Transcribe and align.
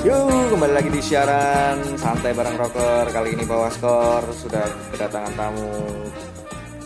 Yuk, 0.00 0.56
kembali 0.56 0.72
lagi 0.72 0.88
di 0.88 1.00
siaran 1.04 1.76
santai 2.00 2.32
bareng 2.32 2.56
rocker. 2.56 3.12
Kali 3.12 3.36
ini 3.36 3.44
bawa 3.44 3.68
skor 3.68 4.24
sudah 4.32 4.64
kedatangan 4.96 5.36
tamu. 5.36 6.08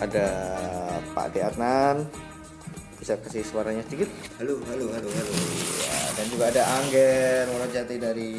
Ada 0.02 0.26
Pak 1.14 1.26
De 1.30 1.40
Adnan. 1.46 2.02
Bisa 2.98 3.14
kasih 3.22 3.46
suaranya 3.46 3.87
sedikit. 3.87 4.10
Halo, 4.42 4.58
halo, 4.67 4.91
halo, 4.91 5.06
halo. 5.06 5.33
Ya, 5.79 5.99
dan 6.19 6.27
juga 6.27 6.45
ada 6.51 6.63
Angger 6.83 7.47
Monojati 7.54 7.97
dari 8.03 8.33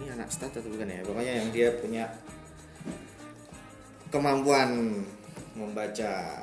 ini 0.00 0.04
anak 0.08 0.32
stat 0.32 0.56
atau 0.56 0.72
bukan 0.72 0.88
ya? 0.88 1.04
Pokoknya 1.04 1.32
yang 1.44 1.48
dia 1.52 1.68
punya 1.76 2.08
kemampuan 4.08 5.04
membaca 5.52 6.40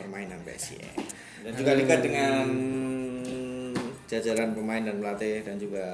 permainan 0.00 0.40
PSIS 0.48 1.19
dan 1.40 1.52
juga 1.56 1.72
dekat 1.76 2.00
dengan 2.04 2.44
jajaran 4.10 4.50
pemain 4.52 4.82
dan 4.84 4.96
pelatih 5.00 5.40
dan 5.46 5.56
juga 5.56 5.84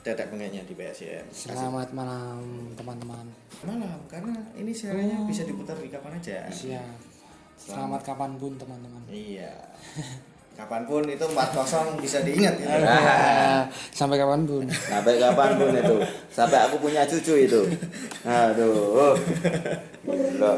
tetek 0.00 0.32
pengenya 0.32 0.64
di 0.64 0.74
PSIM. 0.76 1.24
Selamat 1.28 1.92
malam 1.92 2.72
teman-teman. 2.72 3.24
Malam 3.64 4.00
karena 4.08 4.34
ini 4.56 4.72
siarannya 4.72 5.28
bisa 5.28 5.44
diputar 5.44 5.76
di 5.76 5.92
kapan 5.92 6.16
aja. 6.16 6.48
Iya. 6.48 6.84
Selamat 7.60 8.00
kapan 8.04 8.40
pun 8.40 8.56
teman-teman. 8.56 9.04
Iya. 9.12 9.52
Kapan 10.56 10.84
pun 10.84 11.04
itu 11.08 11.24
40 11.24 12.04
bisa 12.04 12.20
diingat 12.20 12.56
ya. 12.60 12.68
Ah, 12.84 13.62
Sampai 13.92 14.20
kapan 14.20 14.44
pun. 14.44 14.64
Sampai 14.68 15.16
kapan 15.16 15.50
pun 15.56 15.72
itu. 15.72 15.96
Sampai 16.28 16.58
aku 16.68 16.76
punya 16.80 17.04
cucu 17.08 17.48
itu. 17.48 17.60
Aduh. 18.28 19.16
Loh. 20.36 20.56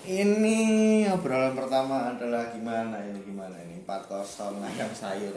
Ini 0.00 1.04
obrolan 1.12 1.52
pertama 1.52 2.16
adalah 2.16 2.48
gimana 2.48 3.04
ini 3.04 3.20
gimana 3.20 3.52
ini 3.60 3.84
4-0 3.84 4.56
ayam 4.64 4.88
sayur. 4.96 5.36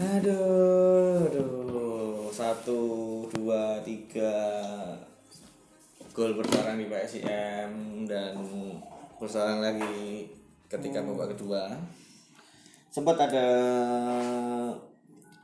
Aduh, 0.00 1.28
aduh. 1.28 2.32
Satu, 2.32 2.80
dua, 3.28 3.84
tiga 3.84 4.32
gol 6.16 6.32
bertarung 6.32 6.80
di 6.80 6.88
PSIM 6.88 8.04
dan 8.08 8.40
bertarung 9.20 9.60
lagi 9.60 10.24
ketika 10.72 11.04
babak 11.04 11.36
kedua. 11.36 11.76
Sempat 12.88 13.20
ada 13.20 13.48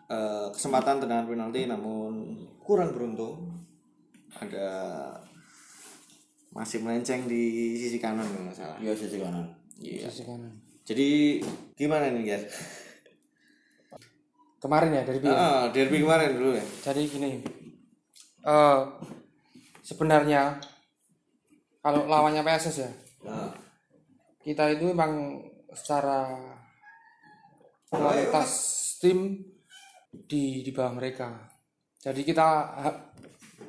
eh, 0.08 0.48
kesempatan 0.48 1.04
tendangan 1.04 1.28
penalti 1.28 1.68
namun 1.68 2.40
kurang 2.64 2.96
beruntung. 2.96 3.52
Ada 4.32 4.68
masih 6.56 6.80
melenceng 6.80 7.28
di 7.28 7.76
sisi 7.76 8.00
kanan 8.00 8.24
kalau 8.24 8.48
nggak 8.48 8.56
salah. 8.56 8.76
Ya 8.80 8.96
sisi 8.96 9.20
kanan. 9.20 9.44
Iya. 9.76 10.08
Sisi 10.08 10.24
kanan. 10.24 10.56
Jadi 10.88 11.44
gimana 11.76 12.08
nih 12.08 12.22
guys? 12.24 12.44
Kemarin 14.56 14.96
ya 14.96 15.02
dari 15.04 15.18
Bill. 15.20 15.36
Ah, 15.36 15.68
derby 15.68 16.00
kemarin 16.00 16.32
dulu 16.32 16.56
ya. 16.56 16.64
Jadi 16.80 17.00
gini. 17.12 17.30
eh 18.46 18.80
sebenarnya 19.82 20.62
kalau 21.82 22.06
lawannya 22.06 22.46
PSS 22.46 22.78
ya, 22.78 22.90
Nah, 23.26 23.50
kita 24.38 24.70
itu 24.70 24.94
memang 24.94 25.42
secara 25.74 26.30
kualitas 27.90 28.50
tim 29.02 29.42
di 30.10 30.62
di 30.62 30.70
bawah 30.70 30.94
mereka. 30.94 31.50
Jadi 31.98 32.22
kita 32.22 32.46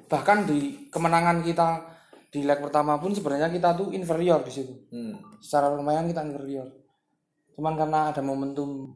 bahkan 0.06 0.46
di 0.46 0.90
kemenangan 0.94 1.42
kita 1.42 1.97
di 2.28 2.44
leg 2.44 2.60
pertama 2.60 3.00
pun 3.00 3.16
sebenarnya 3.16 3.48
kita 3.50 3.74
tuh 3.74 3.92
inferior 3.96 4.44
di 4.44 4.52
situ. 4.52 4.74
hmm. 4.92 5.40
Secara 5.40 5.72
lumayan 5.74 6.08
kita 6.08 6.22
inferior. 6.24 6.68
Cuman 7.56 7.74
karena 7.74 8.12
ada 8.14 8.22
momentum 8.22 8.94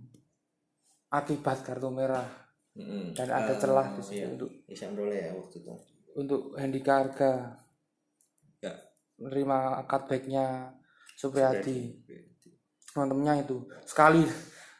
akibat 1.11 1.65
kartu 1.65 1.91
merah 1.91 2.23
Mm-mm. 2.71 3.11
dan 3.11 3.27
ada 3.27 3.51
Ah, 3.51 3.59
celah 3.59 3.87
di 3.91 3.99
situ 3.99 4.15
iya. 4.15 4.31
untuk 4.31 4.49
Bisa 4.63 4.87
Role 4.95 5.11
ya 5.19 5.35
waktu 5.35 5.59
itu. 5.59 5.71
untuk 6.15 6.55
Hendika 6.55 7.03
Harga 7.03 7.31
Ya. 8.63 8.71
menerima 9.19 9.83
cutbacknya 9.89 10.69
Supriyadi 11.17 11.97
teman-temannya 12.93 13.43
itu 13.43 13.57
sekali 13.83 14.23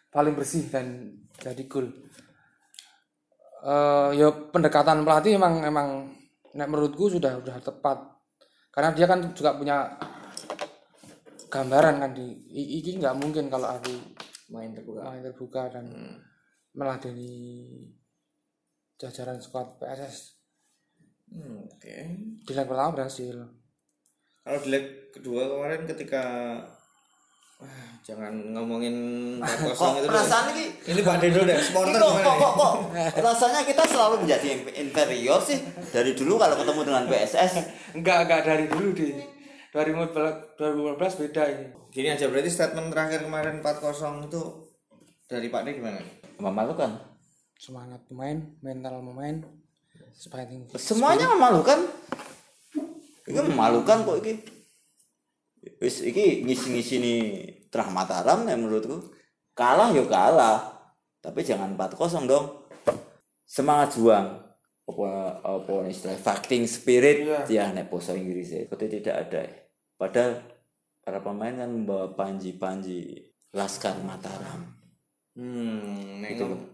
paling 0.08 0.38
bersih 0.38 0.70
dan 0.70 1.12
jadi 1.36 1.66
gol 1.68 1.90
Eh 3.62 4.10
ya 4.18 4.30
pendekatan 4.50 5.06
pelatih 5.06 5.38
emang 5.38 5.62
emang 5.62 6.10
nek 6.58 6.66
menurutku 6.66 7.14
sudah 7.14 7.38
sudah 7.38 7.62
tepat 7.62 7.98
karena 8.72 8.90
dia 8.92 9.06
kan 9.06 9.20
juga 9.32 9.52
punya 9.54 9.78
gambaran 11.48 11.96
kan 12.00 12.12
di 12.12 12.24
i- 12.50 12.80
iki 12.80 12.98
nggak 12.98 13.16
mungkin 13.20 13.52
kalau 13.52 13.68
aku 13.70 13.92
Main 14.52 14.72
terbuka. 14.72 15.00
main 15.04 15.22
terbuka 15.22 15.64
dan 15.70 15.86
meladeni 16.72 17.32
jajaran 18.96 19.40
squad 19.40 19.76
PSS 19.78 20.40
Hmm, 21.32 21.64
Oke. 21.64 21.96
di 22.44 22.52
leg 22.52 22.68
pertama 22.68 22.92
berhasil 22.92 23.40
Kalau 24.44 24.60
di 24.60 24.68
leg 24.68 24.86
kedua 25.12 25.48
kemarin 25.48 25.88
ketika 25.88 26.24
jangan 28.02 28.34
ngomongin 28.52 28.96
4-0 29.42 29.78
Kok 29.78 29.92
itu. 29.98 30.08
perasaan 30.10 30.46
ini? 30.54 30.66
Ini 30.84 31.02
Pak 31.02 31.16
Dedo 31.22 31.42
deh, 31.46 31.54
ini 31.54 31.64
supporter 31.64 31.96
kok, 31.96 32.10
gimana 32.12 32.26
kok, 32.26 32.38
kok, 32.38 32.54
kok? 32.58 32.74
Rasanya 33.22 33.62
kita 33.62 33.84
selalu 33.86 34.16
menjadi 34.26 34.48
inferior 34.76 35.40
sih 35.40 35.60
dari 35.90 36.12
dulu 36.18 36.36
kalau 36.36 36.58
ketemu 36.58 36.82
dengan 36.82 37.04
PSS 37.06 37.54
enggak 37.94 38.18
enggak 38.26 38.42
dari 38.46 38.66
dulu 38.66 38.90
di. 38.92 39.10
2015 39.72 40.60
2015 40.60 41.22
beda 41.24 41.44
ini. 41.48 41.66
Gini 41.88 42.08
aja 42.10 42.28
berarti 42.28 42.52
statement 42.52 42.92
terakhir 42.92 43.24
kemarin 43.24 43.64
4-0 43.64 44.28
itu 44.28 44.42
dari 45.26 45.48
Pak 45.48 45.62
De 45.64 45.72
gimana? 45.76 46.00
memalukan. 46.42 46.92
Semangat 47.56 48.02
pemain 48.10 48.36
mental 48.60 49.00
pemain 49.00 49.38
semuanya 50.76 51.30
memalukan. 51.32 51.80
Ini 53.30 53.40
memalukan 53.48 54.04
kok 54.04 54.18
ini 54.22 54.34
wis 55.78 56.02
iki 56.02 56.42
ngisi-ngisi 56.44 56.96
nih 56.98 57.20
Terah 57.70 57.90
Mataram 57.90 58.46
ya 58.46 58.58
menurutku. 58.58 59.14
Kalah 59.54 59.94
yo 59.94 60.10
kalah 60.10 60.74
tapi 61.22 61.46
jangan 61.46 61.78
4-0 61.78 62.26
dong. 62.26 62.66
Semangat 63.46 63.94
juang. 63.96 64.28
Apa 64.88 65.40
apa 65.40 65.76
istilah 65.88 66.18
fighting 66.18 66.66
spirit? 66.66 67.24
Iya. 67.24 67.40
ya 67.48 67.64
nek 67.72 67.88
bahasa 67.88 68.18
Inggris 68.18 68.52
ya 68.52 68.66
itu 68.66 68.76
tidak 68.76 69.16
ada 69.30 69.40
ya. 69.46 69.54
padahal 69.96 70.42
para 71.06 71.22
pemain 71.22 71.54
kan 71.54 71.70
membawa 71.70 72.18
panji-panji 72.18 73.30
Laskar 73.54 74.02
Mataram. 74.02 74.66
Hmm, 75.38 76.20
nek 76.20 76.42
ngom- 76.42 76.68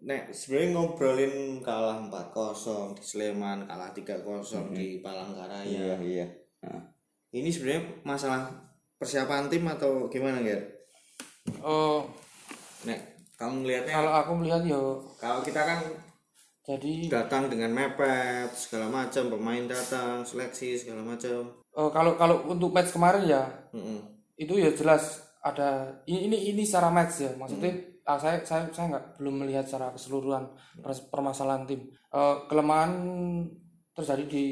nek 0.00 0.32
sebenarnya 0.32 0.68
ngobrolin 0.74 1.34
kalah 1.60 2.00
4-0 2.08 2.96
di 2.96 3.02
Sleman, 3.04 3.68
kalah 3.68 3.92
3-0 3.92 4.72
di 4.72 4.98
Palangkaraya. 5.04 5.68
iya 5.68 5.96
iya. 6.00 6.26
Nah, 6.64 6.88
Ini 7.30 7.46
sebenarnya 7.46 7.82
masalah 8.02 8.50
persiapan 8.98 9.46
tim 9.46 9.62
atau 9.64 10.10
gimana, 10.10 10.42
Ger? 10.42 10.60
oh 11.62 12.04
Nek 12.84 13.00
kamu 13.34 13.64
ngelihatnya 13.64 13.92
kalau 13.96 14.12
aku 14.12 14.32
melihat 14.36 14.62
yo 14.64 14.82
kalau 15.16 15.40
kita 15.40 15.60
kan 15.60 15.80
jadi 16.60 17.08
datang 17.08 17.48
dengan 17.48 17.72
mepet 17.72 18.52
segala 18.52 18.86
macam, 18.86 19.32
pemain 19.32 19.64
datang, 19.64 20.20
seleksi 20.22 20.76
segala 20.76 21.00
macam. 21.02 21.48
eh, 21.70 21.90
kalau 21.90 22.14
kalau 22.14 22.36
untuk 22.46 22.70
match 22.70 22.92
kemarin 22.92 23.24
ya 23.26 23.42
Mm-mm. 23.72 23.98
itu 24.36 24.54
ya 24.54 24.70
jelas 24.70 25.24
ada 25.40 25.88
ini 26.04 26.28
ini, 26.28 26.36
ini 26.52 26.62
secara 26.62 26.92
match 26.92 27.24
ya 27.24 27.32
maksudnya 27.34 27.72
ah, 28.04 28.20
saya 28.20 28.44
saya 28.44 28.68
saya 28.70 28.92
nggak 28.92 29.06
belum 29.16 29.34
melihat 29.40 29.64
secara 29.64 29.94
keseluruhan 29.96 30.44
permasalahan 31.08 31.64
tim 31.64 31.80
Eh, 32.10 32.36
kelemahan 32.50 32.90
terjadi 33.94 34.24
di 34.26 34.44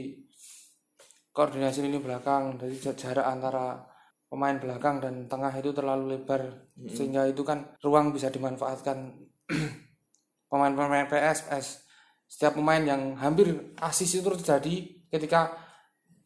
koordinasi 1.38 1.86
lini 1.86 2.02
belakang 2.02 2.58
dari 2.58 2.74
ja- 2.74 2.98
jarak 2.98 3.22
antara 3.22 3.86
pemain 4.26 4.58
belakang 4.58 4.98
dan 4.98 5.30
tengah 5.30 5.54
itu 5.54 5.70
terlalu 5.70 6.18
lebar 6.18 6.66
sehingga 6.90 7.30
itu 7.30 7.46
kan 7.46 7.78
ruang 7.78 8.10
bisa 8.10 8.26
dimanfaatkan 8.28 9.14
pemain-pemain 10.50 11.06
PSS 11.06 11.86
setiap 12.26 12.58
pemain 12.58 12.82
yang 12.82 13.16
hampir 13.16 13.48
asis 13.78 14.20
itu 14.20 14.28
terjadi 14.36 14.74
ketika 15.08 15.54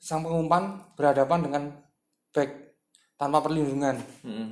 sang 0.03 0.25
pengumpan 0.25 0.83
berhadapan 0.99 1.47
dengan 1.47 1.63
back 2.35 2.51
tanpa 3.15 3.39
perlindungan 3.39 4.03
Mm-mm. 4.27 4.49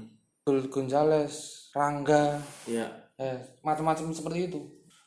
Gol 0.46 0.70
Gonzales, 0.70 1.66
Rangga, 1.74 2.38
Iya. 2.64 2.86
eh, 3.18 3.58
macam-macam 3.60 4.14
seperti 4.14 4.46
itu. 4.46 4.60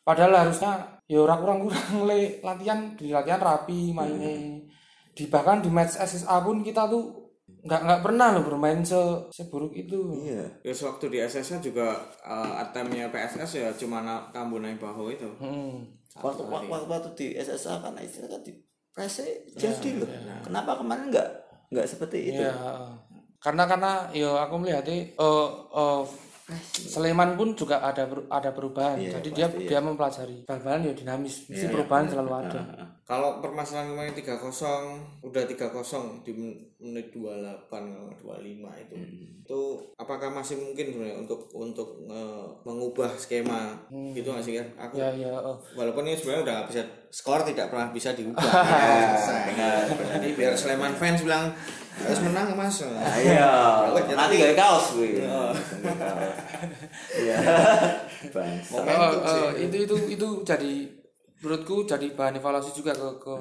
Padahal 0.04 0.36
harusnya 0.46 1.00
ya 1.08 1.24
orang 1.24 1.40
kurang 1.42 1.60
kurang 1.64 1.88
le 2.12 2.44
latihan 2.44 2.92
di 2.94 3.08
latihan 3.10 3.40
rapi 3.40 3.96
mainnya. 3.96 4.36
Di 5.14 5.30
bahkan 5.30 5.62
di 5.62 5.70
match 5.70 5.96
SSA 5.96 6.42
pun 6.42 6.62
kita 6.62 6.90
tuh 6.90 7.22
nggak 7.64 7.82
nggak 7.86 8.02
pernah 8.04 8.34
loh 8.34 8.44
bermain 8.44 8.82
se 8.82 8.98
seburuk 9.30 9.72
itu. 9.74 9.96
iya 10.20 10.44
Ya 10.62 10.74
sewaktu 10.74 11.06
di 11.08 11.18
SSA 11.22 11.58
juga 11.60 11.96
uh, 12.22 12.60
atemnya 12.60 13.08
PSS 13.08 13.52
ya 13.56 13.70
cuma 13.74 14.02
na- 14.02 14.28
kambu 14.30 14.60
naik 14.60 14.78
bahu 14.78 15.14
itu. 15.14 15.30
Hmm. 15.40 15.86
waktu, 16.14 16.46
waktu, 16.46 16.70
waktu 16.70 17.10
di 17.18 17.28
SSA 17.36 17.82
kan 17.82 17.98
istilah 17.98 18.30
kan 18.30 18.42
di 18.46 18.54
press 18.94 19.26
jadi 19.58 19.90
loh 19.98 20.06
kenapa 20.46 20.78
kemarin 20.78 21.10
nggak 21.10 21.30
nggak 21.74 21.88
seperti 21.90 22.30
itu 22.30 22.42
Ya, 22.46 22.54
karena 23.42 23.66
karena 23.66 23.92
yo 24.14 24.38
aku 24.38 24.62
melihatnya 24.62 25.10
eh 25.10 26.02
Sleman 26.76 27.40
pun 27.40 27.56
juga 27.56 27.80
ada 27.80 28.04
ada 28.28 28.50
perubahan 28.52 29.00
Iya, 29.00 29.16
jadi 29.20 29.30
dia 29.32 29.48
pasti, 29.48 29.64
dia 29.64 29.80
mempelajari 29.80 30.38
bal-balan 30.44 30.92
ya 30.92 30.94
dinamis 30.94 31.48
mesti 31.48 31.66
Iya, 31.68 31.72
perubahan 31.72 32.04
iya, 32.04 32.12
selalu 32.12 32.32
ada. 32.36 32.62
Kalau 33.04 33.30
permasalahan 33.40 33.96
kemarin 33.96 34.16
3-0 34.16 35.24
udah 35.24 35.44
3-0 35.48 36.24
di 36.24 36.32
men- 36.36 36.60
menit 36.84 37.16
28 37.16 37.72
kalau 37.72 38.12
nggak 38.12 38.20
25 38.20 38.84
itu. 38.84 38.96
Itu 39.44 39.60
apakah 39.96 40.36
masih 40.36 40.60
mungkin 40.60 40.92
sebenarnya 40.92 41.18
untuk 41.24 41.48
untuk 41.56 42.04
eh, 42.12 42.48
mengubah 42.68 43.16
skema 43.16 43.80
gitu 44.12 44.28
nggak 44.28 44.44
sih 44.44 44.60
kan? 44.60 44.68
Aku 44.88 45.00
ya 45.00 45.16
ya 45.16 45.32
oh. 45.40 45.56
walaupun 45.80 46.04
ini 46.04 46.20
sebenarnya 46.20 46.44
udah 46.44 46.58
bisa 46.68 46.84
skor 47.08 47.40
tidak 47.48 47.72
pernah 47.72 47.88
bisa 47.96 48.12
diubah. 48.12 48.44
ya, 48.44 49.16
benar. 49.48 49.84
Jadi 50.20 50.28
biar 50.36 50.54
Sleman 50.60 50.96
fans 51.00 51.24
bilang 51.24 51.56
harus 51.96 52.20
menang 52.22 52.54
mas. 52.54 52.82
Iya 53.16 53.50
nanti 54.12 54.34
gak 54.36 54.56
kaos 54.56 54.86
gue 54.94 55.22
iya 57.16 57.38
bangsa 58.26 58.72
Momentum 58.74 59.20
Oh, 59.20 59.28
sih. 59.28 59.42
oh, 59.42 59.52
itu 59.60 59.76
itu 59.80 59.96
itu 60.10 60.28
jadi 60.44 60.72
menurutku 61.40 61.84
jadi 61.84 62.08
bahan 62.10 62.40
evaluasi 62.40 62.72
juga 62.72 62.94
ke 62.94 63.10
ke 63.20 63.34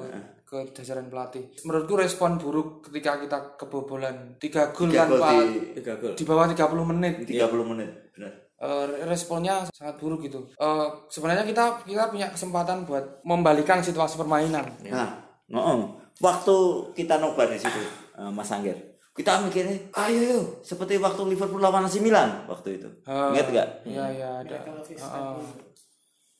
ke 0.43 0.57
jajaran 0.75 1.07
pelatih. 1.07 1.49
Menurutku 1.63 1.95
respon 1.95 2.35
buruk 2.35 2.85
ketika 2.85 3.17
kita 3.17 3.37
kebobolan 3.55 4.35
tiga 4.37 4.69
gol 4.69 4.85
Tiga 4.87 5.07
gol 5.07 5.17
tanpa 5.17 5.29
di- 5.39 5.71
Tiga 5.73 5.93
gol. 5.95 6.13
di 6.13 6.23
bawah 6.23 6.45
30 6.45 6.59
menit. 6.85 7.13
30 7.23 7.39
menit 7.65 7.89
benar 8.11 8.33
Eh, 8.55 8.87
responnya 9.03 9.59
sangat 9.67 9.97
buruk 9.97 10.23
gitu. 10.23 10.39
Eh, 10.53 10.87
sebenarnya 11.09 11.43
kita 11.43 11.83
kita 11.83 12.07
punya 12.07 12.29
kesempatan 12.29 12.85
buat 12.85 13.19
membalikan 13.21 13.79
situasi 13.79 14.15
permainan. 14.15 14.63
Nah, 14.85 15.19
ngomong. 15.47 15.99
Waktu 16.15 16.55
kita 16.93 17.17
nobar 17.17 17.49
di 17.49 17.57
situ, 17.57 17.83
eh, 18.17 18.31
Mas 18.33 18.49
Angger, 18.53 18.77
kita 19.13 19.45
mikirnya, 19.45 19.77
ayo 19.93 20.19
yuk, 20.25 20.45
seperti 20.65 20.97
waktu 20.97 21.21
Liverpool 21.29 21.61
lawan 21.61 21.85
AC 21.85 22.01
Milan 22.01 22.49
waktu 22.49 22.81
itu. 22.81 22.89
Ah. 23.05 23.29
Ingat 23.29 23.47
gak? 23.53 23.69
Iya 23.85 24.05
iya 24.09 24.29
ada. 24.41 24.57
Heeh. 24.65 25.37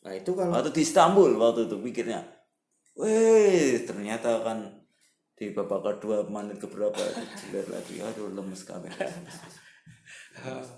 Nah 0.04 0.12
itu 0.12 0.31
kalau 0.36 0.52
Waktu 0.52 0.72
di 0.75 0.81
Istanbul 0.84 1.31
waktu 1.40 1.70
itu 1.70 1.78
mikirnya, 1.80 2.20
weh, 2.98 3.80
ternyata 3.88 4.44
kan 4.44 4.84
di 5.34 5.50
babak 5.54 5.98
kedua 5.98 6.25
menit 6.28 6.60
keberapa 6.62 6.98
jelas 7.50 7.68
lagi, 7.72 8.02
aduh 8.02 8.34
lemes 8.34 8.62
kami. 8.66 8.90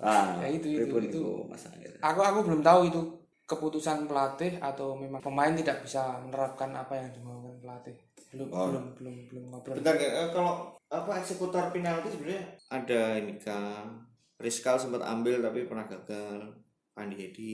ah, 0.04 0.40
Ya, 0.44 0.48
itu, 0.52 0.68
itu, 0.68 0.96
itu. 1.00 1.22
Angger. 1.48 1.92
Aku 2.04 2.20
aku 2.22 2.40
belum 2.44 2.62
tahu 2.62 2.92
itu 2.92 3.02
keputusan 3.46 4.10
pelatih 4.10 4.58
atau 4.58 4.98
memang 4.98 5.22
pemain 5.22 5.54
tidak 5.54 5.86
bisa 5.86 6.18
menerapkan 6.24 6.74
apa 6.74 6.98
yang 6.98 7.10
dimaukan 7.14 7.56
pelatih. 7.62 7.96
Belum 8.34 8.48
belum 8.50 8.86
belum 8.98 9.16
belum 9.30 9.44
ngobrol. 9.52 9.76
Bentar, 9.78 9.96
eh, 10.00 10.30
kalau 10.34 10.76
apa 10.90 11.12
eksekutor 11.20 11.74
penalti 11.74 12.14
sebenarnya 12.14 12.44
ada 12.70 13.18
ini 13.18 13.36
kan 13.42 14.06
Rizkal 14.38 14.78
sempat 14.78 15.02
ambil 15.02 15.42
tapi 15.42 15.66
pernah 15.66 15.88
gagal 15.90 16.54
Andi 16.96 17.16
Hedi 17.18 17.52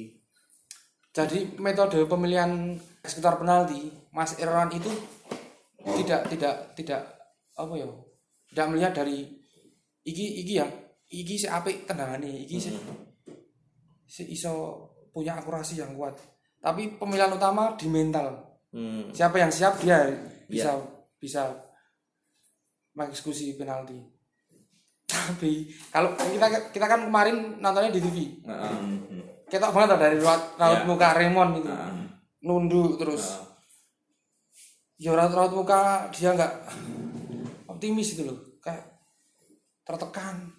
Jadi 1.12 1.60
metode 1.60 2.08
pemilihan 2.08 2.80
sekitar 3.04 3.36
penalti 3.36 3.92
Mas 4.16 4.40
Irwan 4.40 4.72
itu 4.72 4.88
tidak 6.00 6.28
tidak 6.32 6.56
tidak 6.80 7.02
apa 7.60 7.74
ya? 7.76 7.88
Tidak 8.52 8.68
melihat 8.72 8.96
dari 8.96 9.28
iki 10.08 10.26
iki 10.40 10.56
ya, 10.56 10.68
iki 11.12 11.36
si 11.36 11.52
apik 11.52 11.84
tendangane, 11.84 12.48
iki 12.48 12.56
si, 12.64 12.72
si 14.08 14.24
iso 14.32 14.88
punya 15.12 15.36
akurasi 15.36 15.84
yang 15.84 15.92
kuat. 16.00 16.16
Tapi 16.64 16.96
pemilihan 16.96 17.36
utama 17.36 17.76
di 17.76 17.92
mental. 17.92 18.56
hmm. 18.72 19.12
Siapa 19.12 19.36
yang 19.36 19.52
siap 19.52 19.84
dia 19.84 20.08
bisa 20.52 20.76
bisa 21.16 21.56
mengeksekusi 22.92 23.56
penalti. 23.56 23.96
Tapi 25.12 25.72
kalau 25.92 26.12
kita 26.16 26.48
kita 26.76 26.86
kan 26.88 27.08
kemarin 27.08 27.60
nontonnya 27.64 27.96
di 27.96 28.02
TV. 28.04 28.18
Kita 29.48 29.68
banget 29.72 30.00
dari 30.00 30.18
raut, 30.20 30.56
raut 30.56 30.84
muka 30.88 31.16
Raymond 31.16 31.64
itu. 31.64 31.72
Nunduk 32.44 33.00
terus. 33.00 33.40
Ya 35.00 35.16
raut 35.16 35.32
raut 35.32 35.56
muka 35.56 36.12
dia 36.12 36.36
nggak 36.36 36.54
optimis 37.68 38.20
itu 38.20 38.28
loh. 38.28 38.40
Kayak 38.60 38.92
tertekan. 39.88 40.52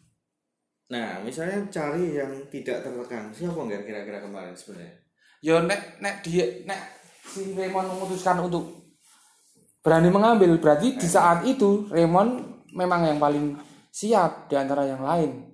Nah 0.93 1.21
misalnya 1.25 1.65
cari 1.73 2.17
yang 2.21 2.33
tidak 2.53 2.85
tertekan 2.85 3.33
siapa 3.33 3.57
nggak 3.57 3.89
kira-kira 3.89 4.21
kemarin 4.21 4.53
sebenarnya 4.53 4.93
Ya 5.43 5.59
nek 5.59 5.99
nek 6.05 6.23
dia 6.23 6.63
nek 6.69 6.79
si 7.27 7.57
Raymond 7.57 7.97
memutuskan 7.97 8.39
untuk 8.45 8.82
berani 9.83 10.09
mengambil 10.09 10.55
berarti 10.57 10.95
di 10.95 11.05
saat 11.05 11.43
itu 11.43 11.85
Raymond 11.89 12.39
memang 12.73 13.03
yang 13.05 13.19
paling 13.19 13.59
siap 13.89 14.47
di 14.47 14.55
antara 14.55 14.83
yang 14.83 15.01
lain. 15.01 15.53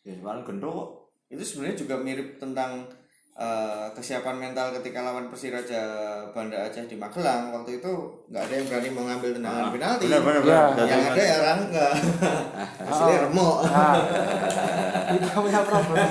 Ya, 0.00 0.14
kemarin 0.14 0.42
gendro 0.42 0.70
kok. 0.72 0.88
itu 1.28 1.42
sebenarnya 1.44 1.76
juga 1.76 1.94
mirip 1.96 2.38
tentang 2.38 2.90
eh, 3.36 3.86
kesiapan 3.92 4.34
mental 4.36 4.74
ketika 4.74 4.98
lawan 5.00 5.30
Persiraja 5.30 5.78
Banda 6.28 6.64
Aceh 6.64 6.84
di 6.84 6.94
Magelang 6.94 7.52
waktu 7.52 7.78
itu 7.78 7.92
nggak 8.26 8.42
ada 8.42 8.52
yang 8.52 8.66
berani 8.66 8.88
mau 8.90 9.04
ngambil 9.04 9.30
tendangan 9.34 9.70
penalti 9.70 10.04
Benar 10.04 10.20
benar 10.20 10.42
Ya. 10.42 10.62
benar. 10.66 10.86
yang 10.86 11.02
ada 11.06 11.22
ya 11.22 11.36
Rangga 11.40 11.88
hasilnya 12.86 13.18
remuk 13.24 13.56
Nah, 13.62 13.94
kita 15.12 15.38
punya 15.38 15.60
problem. 15.62 16.06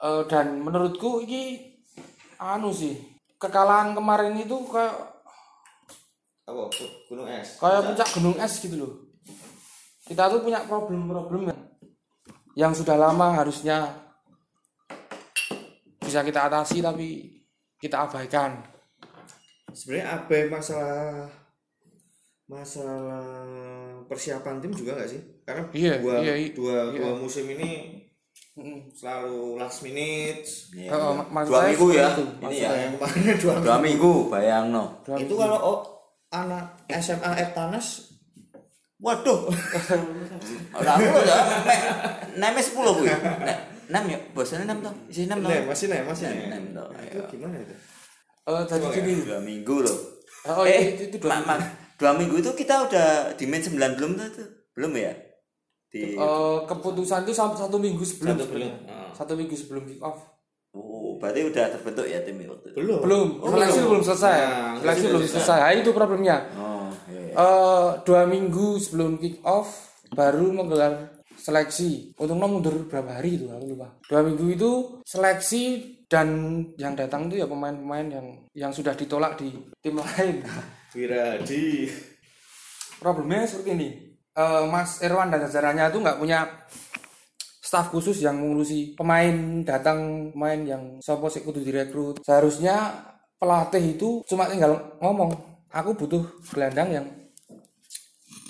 Eh, 0.00 0.22
dan 0.26 0.46
menurutku 0.56 1.20
ini 1.20 1.58
anu 2.36 2.70
sih 2.70 2.94
kekalahan 3.36 3.90
kemarin 3.92 4.32
itu 4.34 4.54
kayak 4.64 5.09
apa 6.50 6.66
gunung 7.06 7.26
es 7.26 7.48
kayak 7.56 7.82
puncak 7.86 8.08
gunung 8.12 8.36
es 8.36 8.52
gitu 8.58 8.76
loh. 8.76 8.92
Kita 10.02 10.26
tuh 10.26 10.42
punya 10.42 10.66
problem-problem 10.66 11.46
yang, 11.46 11.60
yang 12.58 12.72
sudah 12.74 12.98
lama 12.98 13.30
harusnya 13.32 13.94
bisa 16.00 16.20
kita 16.20 16.50
atasi 16.50 16.82
tapi 16.82 17.38
kita 17.78 18.04
abaikan. 18.04 18.58
sebenarnya 19.70 20.18
apa 20.18 20.36
masalah 20.50 21.30
masalah 22.50 23.22
persiapan 24.10 24.58
tim 24.58 24.74
juga 24.74 24.98
nggak 24.98 25.06
sih 25.08 25.22
karena 25.46 25.62
Iya, 25.70 25.94
dua, 26.02 26.14
iya, 26.18 26.34
iya. 26.34 26.50
dua 26.50 26.76
dua 26.90 27.10
musim 27.14 27.46
ini 27.46 27.94
selalu 28.90 29.54
last 29.54 29.86
minute 29.86 30.42
Iya, 30.74 30.90
Oh, 30.90 31.14
iya. 31.14 31.22
maksud 31.30 31.50
Dua 31.54 31.62
minggu 31.62 31.86
ya. 31.94 32.08
itu. 32.10 32.24
Ini 32.42 32.56
ya. 32.58 32.70
kemarin 32.98 33.36
dua 33.46 33.54
Dua 33.62 33.76
minggu 33.78 34.12
bayang 34.26 34.66
no. 34.74 34.84
itu 35.14 35.34
kalau 35.38 35.58
oh, 35.62 35.78
anak 36.30 36.64
SMA 36.90 37.30
Eptanas 37.36 38.10
Waduh. 39.00 39.48
Ora 40.76 40.92
aku 40.92 41.18
ya. 41.24 41.38
Neme 42.36 42.60
10 42.60 42.76
kuwi. 42.76 43.08
Nek 43.08 43.58
nem 43.88 44.04
ya, 44.06 44.18
bosane 44.30 44.68
nem 44.68 44.76
to. 44.78 44.92
Isi 45.08 45.24
nem 45.24 45.40
to. 45.40 45.48
Nih, 45.48 45.64
masih 45.64 45.88
nih 45.88 46.04
masih 46.04 46.28
Nem, 46.28 46.36
nih 46.36 46.46
nem 46.52 46.64
to. 46.76 46.84
itu 47.00 47.20
gimana 47.32 47.56
itu 47.56 47.72
Eh, 48.44 48.60
jadi 48.68 48.86
gini. 48.92 49.12
Dua 49.24 49.40
minggu 49.40 49.74
loh. 49.80 49.98
Oh, 50.44 50.68
eh, 50.68 50.92
itu, 50.92 51.08
itu 51.08 51.16
dua 51.16 51.40
ma- 51.40 51.64
dua 51.96 52.12
minggu 52.12 52.38
itu 52.38 52.52
kita 52.52 52.84
udah 52.84 53.08
di 53.34 53.44
match 53.44 53.72
9 53.72 53.96
belum 53.96 54.10
tuh 54.14 54.26
itu? 54.28 54.44
Belum 54.76 54.92
ya? 54.92 55.16
Di 55.88 56.14
Eh, 56.14 56.58
keputusan 56.68 57.24
itu 57.24 57.32
satu, 57.32 57.56
satu 57.56 57.80
minggu 57.80 58.04
sebelum 58.04 58.36
Satu 58.36 58.44
sebenarnya. 58.46 58.74
belum. 58.84 58.92
Ah. 58.92 59.10
satu 59.16 59.32
minggu 59.32 59.56
sebelum 59.56 59.82
kick 59.84 60.00
off 60.00 60.12
Oh, 60.12 60.29
berarti 61.20 61.40
udah 61.44 61.64
terbentuk 61.76 62.06
ya 62.08 62.18
tim 62.24 62.40
waktu 62.48 62.66
itu. 62.72 62.76
belum. 62.80 62.98
Belum. 63.04 63.28
Seleksi 63.44 63.78
belum 63.84 64.02
selesai. 64.02 64.36
Nah, 64.40 64.74
seleksi 64.80 65.04
belum 65.12 65.24
selesai. 65.28 65.58
Nah, 65.60 65.70
itu 65.76 65.90
problemnya. 65.92 66.36
Oh, 66.56 66.88
iya. 67.12 67.20
iya. 67.20 67.32
Eh, 67.36 67.88
dua 68.08 68.22
minggu 68.24 68.80
sebelum 68.80 69.20
kick 69.20 69.44
off 69.44 69.68
baru 70.16 70.48
menggelar 70.50 71.20
seleksi. 71.36 72.16
Untuknya 72.16 72.48
mundur 72.48 72.74
berapa 72.88 73.20
hari 73.20 73.36
itu 73.36 73.46
aku 73.52 73.64
lupa. 73.76 73.88
Dua 74.08 74.20
minggu 74.24 74.44
itu 74.48 74.70
seleksi 75.04 75.62
dan 76.08 76.28
yang 76.74 76.98
datang 76.98 77.30
itu 77.30 77.38
ya 77.38 77.46
pemain-pemain 77.46 78.06
yang 78.10 78.26
yang 78.56 78.72
sudah 78.74 78.96
ditolak 78.96 79.36
di 79.36 79.52
tim 79.84 80.00
lain. 80.00 80.42
Wiradi. 80.96 81.86
Problemnya 82.98 83.46
seperti 83.46 83.70
ini. 83.76 83.88
Eh, 84.34 84.64
Mas 84.66 85.04
Irwan 85.04 85.28
dan 85.28 85.44
jajarannya 85.44 85.92
itu 85.92 85.98
nggak 86.00 86.18
punya 86.18 86.48
staf 87.70 87.94
khusus 87.94 88.18
yang 88.18 88.34
mengurusi 88.34 88.98
pemain 88.98 89.62
datang 89.62 90.34
pemain 90.34 90.58
yang 90.66 90.82
sopo 90.98 91.30
sik 91.30 91.46
kudu 91.46 91.62
direkrut. 91.62 92.18
Seharusnya 92.26 92.90
pelatih 93.38 93.94
itu 93.94 94.26
cuma 94.26 94.50
tinggal 94.50 94.98
ngomong 94.98 95.30
aku 95.70 95.94
butuh 95.94 96.26
gelandang 96.50 96.90
yang 96.90 97.06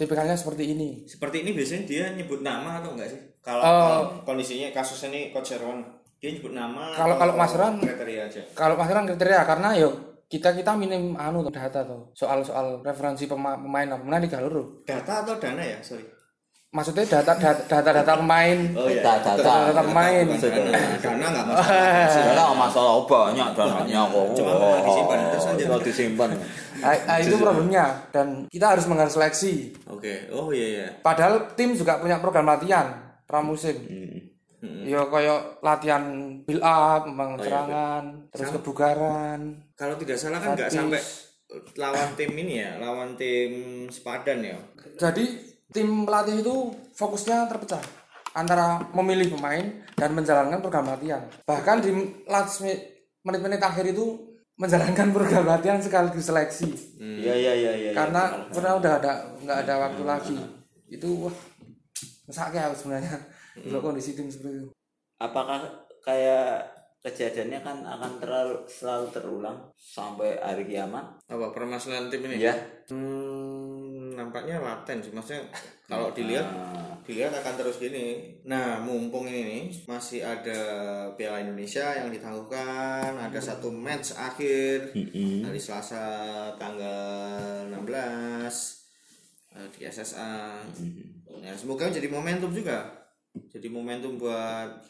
tipikalnya 0.00 0.40
seperti 0.40 0.72
ini. 0.72 1.04
Seperti 1.04 1.44
ini 1.44 1.52
biasanya 1.52 1.82
dia 1.84 2.04
nyebut 2.16 2.40
nama 2.40 2.80
atau 2.80 2.96
enggak 2.96 3.12
sih? 3.12 3.20
Kalau 3.44 3.60
kalau 3.60 4.00
kondisinya 4.24 4.72
kasus 4.72 5.04
ini 5.12 5.28
coach 5.36 5.52
dia 5.52 6.30
nyebut 6.32 6.52
nama 6.56 6.96
Kalau- 6.96 7.20
kalau 7.20 7.32
Mas 7.36 7.52
kriteria 7.52 8.28
aja? 8.28 8.40
kalau 8.56 8.76
Mas 8.76 8.88
kriteria 8.88 9.40
karena 9.44 9.68
yo 9.76 10.20
kita 10.28 10.52
kita 10.52 10.76
minim 10.76 11.16
anu 11.16 11.44
data 11.48 11.80
tuh 11.84 12.12
soal 12.12 12.44
soal 12.44 12.84
referensi 12.84 13.24
pema- 13.24 13.56
pemain 13.56 13.88
pemain 13.96 14.20
di 14.20 14.28
galur 14.28 14.84
data 14.84 15.24
atau 15.24 15.40
dana 15.40 15.64
ya? 15.64 15.80
Sorry 15.80 16.19
maksudnya 16.70 17.02
data 17.02 17.34
data 17.34 17.66
data, 17.66 17.90
data 17.90 18.12
pemain 18.16 18.58
Oh 18.78 18.86
iya. 18.86 19.02
Data- 19.02 19.34
data 19.34 19.74
tetap 19.74 19.84
pemain. 19.86 20.24
Dana, 20.26 20.70
dana 21.02 21.26
nggak 21.26 21.44
masalah. 21.44 22.08
Karena 22.14 22.42
nggak 22.46 22.58
masalah 22.62 22.92
oh, 22.94 23.04
banyak 23.04 23.48
dananya 23.52 24.00
kok. 24.06 24.26
Cuma 24.38 24.52
mau 24.54 24.74
disimpan, 24.78 25.18
terus 25.30 25.46
aja. 25.46 25.64
Mau 25.66 25.80
disimpan. 25.80 26.30
Ah, 26.80 26.96
ah, 27.06 27.18
itu 27.20 27.36
problemnya 27.36 27.86
dan 28.08 28.48
kita 28.48 28.72
harus 28.72 28.88
mengharus 28.88 29.12
seleksi 29.12 29.76
Oke. 29.84 30.32
Oh 30.32 30.48
iya 30.48 30.66
iya. 30.66 30.86
padahal 30.96 31.52
tim 31.52 31.76
juga 31.76 32.00
punya 32.00 32.16
program 32.16 32.48
latihan 32.48 32.96
pramusim 33.24 33.76
Hmm. 34.60 34.84
ya 34.84 35.08
kayak 35.08 35.60
latihan 35.60 36.04
build 36.44 36.60
up 36.60 37.04
membangun 37.04 37.36
Oh, 37.36 37.40
iya, 37.40 37.48
serangan 37.48 38.04
terus 38.28 38.48
kebugaran 38.52 39.40
Kalau 39.72 39.96
tidak 39.96 40.16
salah 40.16 40.36
kan 40.36 40.52
nggak 40.52 40.68
sampai 40.68 41.00
lawan 41.76 42.08
tim 42.12 42.28
ini 42.34 42.60
ya, 42.60 42.76
lawan 42.76 43.16
tim 43.16 43.52
sepadan 43.88 44.44
ya. 44.44 44.56
jadi 44.96 45.24
tim 45.70 46.04
pelatih 46.06 46.42
itu 46.42 46.74
fokusnya 46.94 47.46
terpecah 47.46 47.82
antara 48.34 48.78
memilih 48.94 49.34
pemain 49.34 49.82
dan 49.98 50.14
menjalankan 50.14 50.62
program 50.62 50.86
latihan 50.86 51.22
bahkan 51.46 51.82
di 51.82 51.90
menit-menit 53.26 53.62
akhir 53.62 53.90
itu 53.90 54.18
menjalankan 54.58 55.08
program 55.16 55.44
latihan 55.46 55.80
sekaligus 55.82 56.30
seleksi 56.30 56.70
Iya 57.00 57.34
iya 57.36 57.52
iya 57.52 57.72
iya. 57.76 57.90
karena 57.92 58.48
karena 58.48 58.70
udah 58.78 58.92
ada 59.02 59.12
nggak 59.42 59.58
ada 59.66 59.74
waktu 59.88 60.02
lagi 60.06 60.36
itu 60.90 61.08
wah 61.26 61.36
aku 62.30 62.74
sebenarnya 62.78 63.18
kalau 63.66 63.80
kondisi 63.90 64.14
tim 64.14 64.30
seperti 64.30 64.62
itu 64.62 64.68
apakah 65.20 65.86
kayak 66.00 66.80
kejadiannya 67.00 67.60
kan 67.64 67.80
akan 67.80 68.20
terlalu 68.20 68.56
selalu 68.68 69.06
terulang 69.08 69.58
sampai 69.76 70.36
hari 70.36 70.68
kiamat? 70.68 71.16
Apa 71.32 71.48
permasalahan 71.52 72.12
tim 72.12 72.28
ini? 72.28 72.44
Iya. 72.44 72.54
Hmm, 72.92 73.39
nampaknya 74.20 74.60
laten 74.60 75.00
sih. 75.00 75.12
Maksudnya 75.16 75.48
kalau 75.88 76.12
dilihat 76.12 76.44
Nah, 77.00 77.08
dilihat 77.08 77.32
akan 77.32 77.54
terus 77.56 77.80
gini. 77.80 78.36
Nah, 78.44 78.82
mumpung 78.84 79.24
ini 79.24 79.42
nih 79.46 79.64
masih 79.88 80.20
ada 80.20 80.60
Piala 81.16 81.40
Indonesia 81.40 81.96
yang 81.96 82.12
ditangguhkan, 82.12 83.16
ada 83.16 83.40
satu 83.40 83.72
match 83.72 84.12
akhir 84.14 84.92
hari 85.40 85.60
Selasa 85.60 86.04
tanggal 86.60 87.72
16 87.72 87.80
eh, 89.56 89.68
di 89.72 89.80
SSA. 89.88 90.60
Ya, 91.40 91.56
semoga 91.56 91.88
jadi 91.88 92.06
momentum 92.12 92.52
juga. 92.52 93.08
Jadi 93.32 93.72
momentum 93.72 94.20
buat 94.20 94.84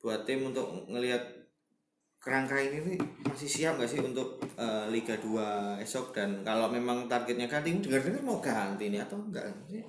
buat 0.00 0.24
tim 0.24 0.48
untuk 0.48 0.88
ngelihat 0.88 1.39
kerangka 2.20 2.60
ini 2.60 2.78
nih 2.84 2.98
masih 3.24 3.48
siap 3.48 3.80
nggak 3.80 3.88
sih 3.88 4.00
untuk 4.04 4.36
eh, 4.60 4.84
Liga 4.92 5.16
2 5.16 5.80
esok? 5.80 6.12
Dan 6.12 6.44
kalau 6.44 6.68
memang 6.68 7.08
targetnya 7.08 7.48
ganti 7.48 7.72
dengar 7.80 8.04
dengar 8.04 8.22
mau 8.22 8.38
ganti 8.38 8.92
nih 8.92 9.00
atau 9.00 9.16
enggak 9.18 9.48
sih? 9.66 9.80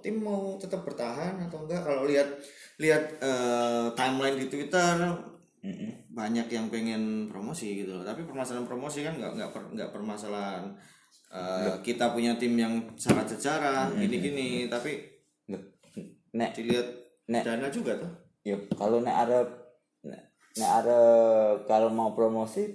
tim 0.00 0.16
mau 0.16 0.56
tetap 0.56 0.80
bertahan 0.80 1.36
atau 1.44 1.68
enggak 1.68 1.84
kalau 1.84 2.08
lihat 2.08 2.24
lihat 2.80 3.20
eh, 3.20 3.86
timeline 3.92 4.40
di 4.40 4.48
Twitter 4.48 4.96
Mm-mm. 5.60 6.08
banyak 6.08 6.48
yang 6.48 6.72
pengen 6.72 7.28
promosi 7.28 7.84
gitu 7.84 8.00
loh. 8.00 8.04
Tapi 8.08 8.24
permasalahan 8.24 8.64
promosi 8.64 9.04
kan 9.04 9.20
nggak 9.20 9.32
nggak 9.36 9.50
per- 9.52 9.70
nggak 9.76 9.90
permasalahan 9.92 10.72
eh, 11.28 11.76
kita 11.84 12.16
punya 12.16 12.32
tim 12.40 12.56
yang 12.56 12.80
sangat 12.96 13.36
sejarah 13.36 13.92
gini-gini. 13.92 14.72
Tapi 14.72 14.96
Loh, 15.52 15.60
Nek, 16.32 16.56
dilihat 16.56 16.88
Nek. 17.28 17.44
dana 17.44 17.68
juga 17.68 18.00
tuh. 18.00 18.08
Ya 18.40 18.56
kalau 18.72 19.04
nek 19.04 19.28
ada 19.28 19.44
nek 20.60 20.72
ada 20.78 20.98
kalau 21.64 21.88
mau 21.88 22.12
promosi 22.12 22.68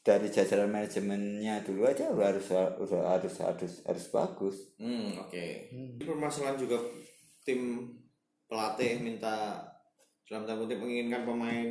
dari 0.00 0.26
jajaran 0.26 0.70
manajemennya 0.70 1.60
dulu 1.60 1.84
aja 1.84 2.08
udah 2.08 2.32
harus 2.32 2.46
udah 2.80 3.02
harus 3.10 3.34
harus 3.38 3.72
harus 3.82 4.04
bagus. 4.08 4.56
hmm 4.78 5.20
oke 5.20 5.44
Ini 5.68 6.00
permasalahan 6.00 6.56
juga 6.56 6.80
tim 7.42 7.92
pelatih 8.46 9.02
minta 9.02 9.60
dalam 10.24 10.44
tanda 10.44 10.56
kutip 10.56 10.78
menginginkan 10.78 11.26
pemain 11.26 11.68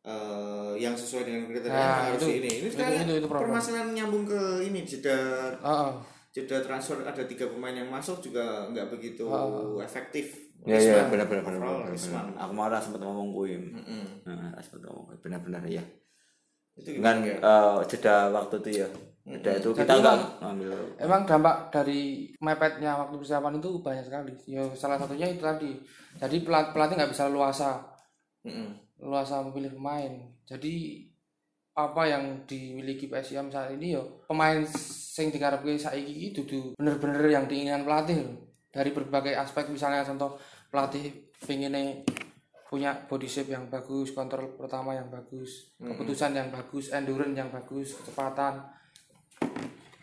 eh, 0.00 0.72
yang 0.76 0.92
sesuai 0.92 1.22
dengan 1.22 1.42
kriteria 1.46 1.72
Nah, 1.74 2.00
harus 2.06 2.20
itu- 2.22 2.32
ini 2.34 2.48
ini 2.50 2.58
itu- 2.62 2.72
sekarang 2.74 2.96
itu- 3.02 3.16
itu 3.16 3.26
problem. 3.26 3.44
permasalahan 3.46 3.88
nyambung 3.92 4.24
ke 4.24 4.40
ini 4.64 4.80
jeda 4.82 5.18
Heeh. 5.58 5.90
jeda 6.30 6.56
transfer 6.60 7.00
ada 7.02 7.22
tiga 7.22 7.44
pemain 7.46 7.72
yang 7.74 7.88
masuk 7.88 8.20
juga 8.20 8.68
nggak 8.68 8.88
begitu 8.90 9.24
efektif 9.78 10.26
Ya 10.26 10.40
ya 10.40 10.47
Risman, 10.70 11.06
benar 11.08 11.26
benar 11.26 11.42
benar 11.42 11.56
overall 11.56 11.78
benar. 11.80 11.92
Risman. 11.92 12.24
benar. 12.28 12.40
Aku 12.40 12.52
marah 12.52 12.80
sempat 12.80 13.00
ngomong 13.00 13.28
kuy. 13.30 13.52
Mm-mm. 13.56 14.04
Nah, 14.22 14.52
sempat 14.58 14.80
ngomong 14.84 15.04
benar-benar 15.18 15.64
ya. 15.64 15.80
itu 16.74 16.94
Dengan 16.94 17.18
gimana 17.18 17.26
ya? 17.26 17.36
eh, 17.42 17.78
jeda 17.86 18.16
waktu 18.28 18.54
itu 18.58 18.70
ya. 18.78 18.88
Jeda 19.24 19.50
itu 19.54 19.68
kita 19.72 19.84
Jadi 19.84 19.98
nggak 19.98 20.14
emang- 20.14 20.34
ngambil. 20.40 20.70
Emang 20.96 21.20
dampak 21.24 21.56
dari 21.68 22.02
mepetnya 22.38 22.92
waktu 22.96 23.14
persiapan 23.14 23.56
itu 23.56 23.70
banyak 23.78 24.04
sekali. 24.04 24.32
Ya 24.46 24.62
salah 24.72 24.96
satunya 24.96 25.26
itu 25.26 25.40
tadi. 25.40 25.72
Jadi 26.16 26.36
pelat- 26.40 26.70
pelatih 26.70 26.94
nggak 26.94 27.12
bisa 27.12 27.26
luasa 27.26 27.82
Mm-mm. 28.42 28.68
luasa 29.00 29.42
memilih 29.42 29.74
pemain. 29.74 30.12
Jadi 30.44 31.04
apa 31.74 32.02
yang 32.04 32.24
dimiliki 32.42 33.06
PSIM 33.06 33.46
saat 33.48 33.70
ini 33.70 33.94
yo 33.94 34.02
pemain 34.26 34.58
sing 34.66 35.30
dikarepke 35.30 35.74
saiki 35.74 36.10
itu 36.28 36.42
tuh 36.42 36.74
bener-bener 36.74 37.22
yang 37.28 37.46
diinginkan 37.46 37.82
pelatih 37.82 38.18
loh. 38.18 38.34
Dari 38.68 38.90
berbagai 38.90 39.32
aspek 39.32 39.66
misalnya 39.68 40.02
contoh 40.02 40.36
pelatih 40.68 41.28
pengen 41.44 42.04
punya 42.68 42.92
body 43.08 43.24
shape 43.24 43.48
yang 43.48 43.64
bagus, 43.72 44.12
kontrol 44.12 44.52
pertama 44.52 44.92
yang 44.92 45.08
bagus, 45.08 45.72
keputusan 45.80 46.36
yang 46.36 46.52
bagus, 46.52 46.92
endurance 46.92 47.32
yang 47.32 47.48
bagus, 47.48 47.96
kecepatan. 47.96 48.60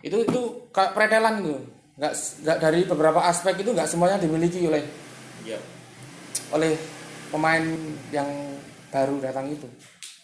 Itu 0.01 0.25
itu 0.25 0.41
kayak 0.74 0.98
pretelan 0.98 1.45
gitu. 1.45 1.62
Nggak 1.95 2.13
nggak 2.41 2.57
dari 2.60 2.81
beberapa 2.89 3.22
aspek 3.22 3.62
itu 3.62 3.69
nggak 3.69 3.86
semuanya 3.88 4.17
dimiliki 4.17 4.65
oleh 4.65 4.81
ya 5.45 5.62
oleh 6.50 6.74
pemain 7.29 7.63
yang 8.10 8.27
baru 8.89 9.22
datang 9.22 9.50
itu. 9.53 9.69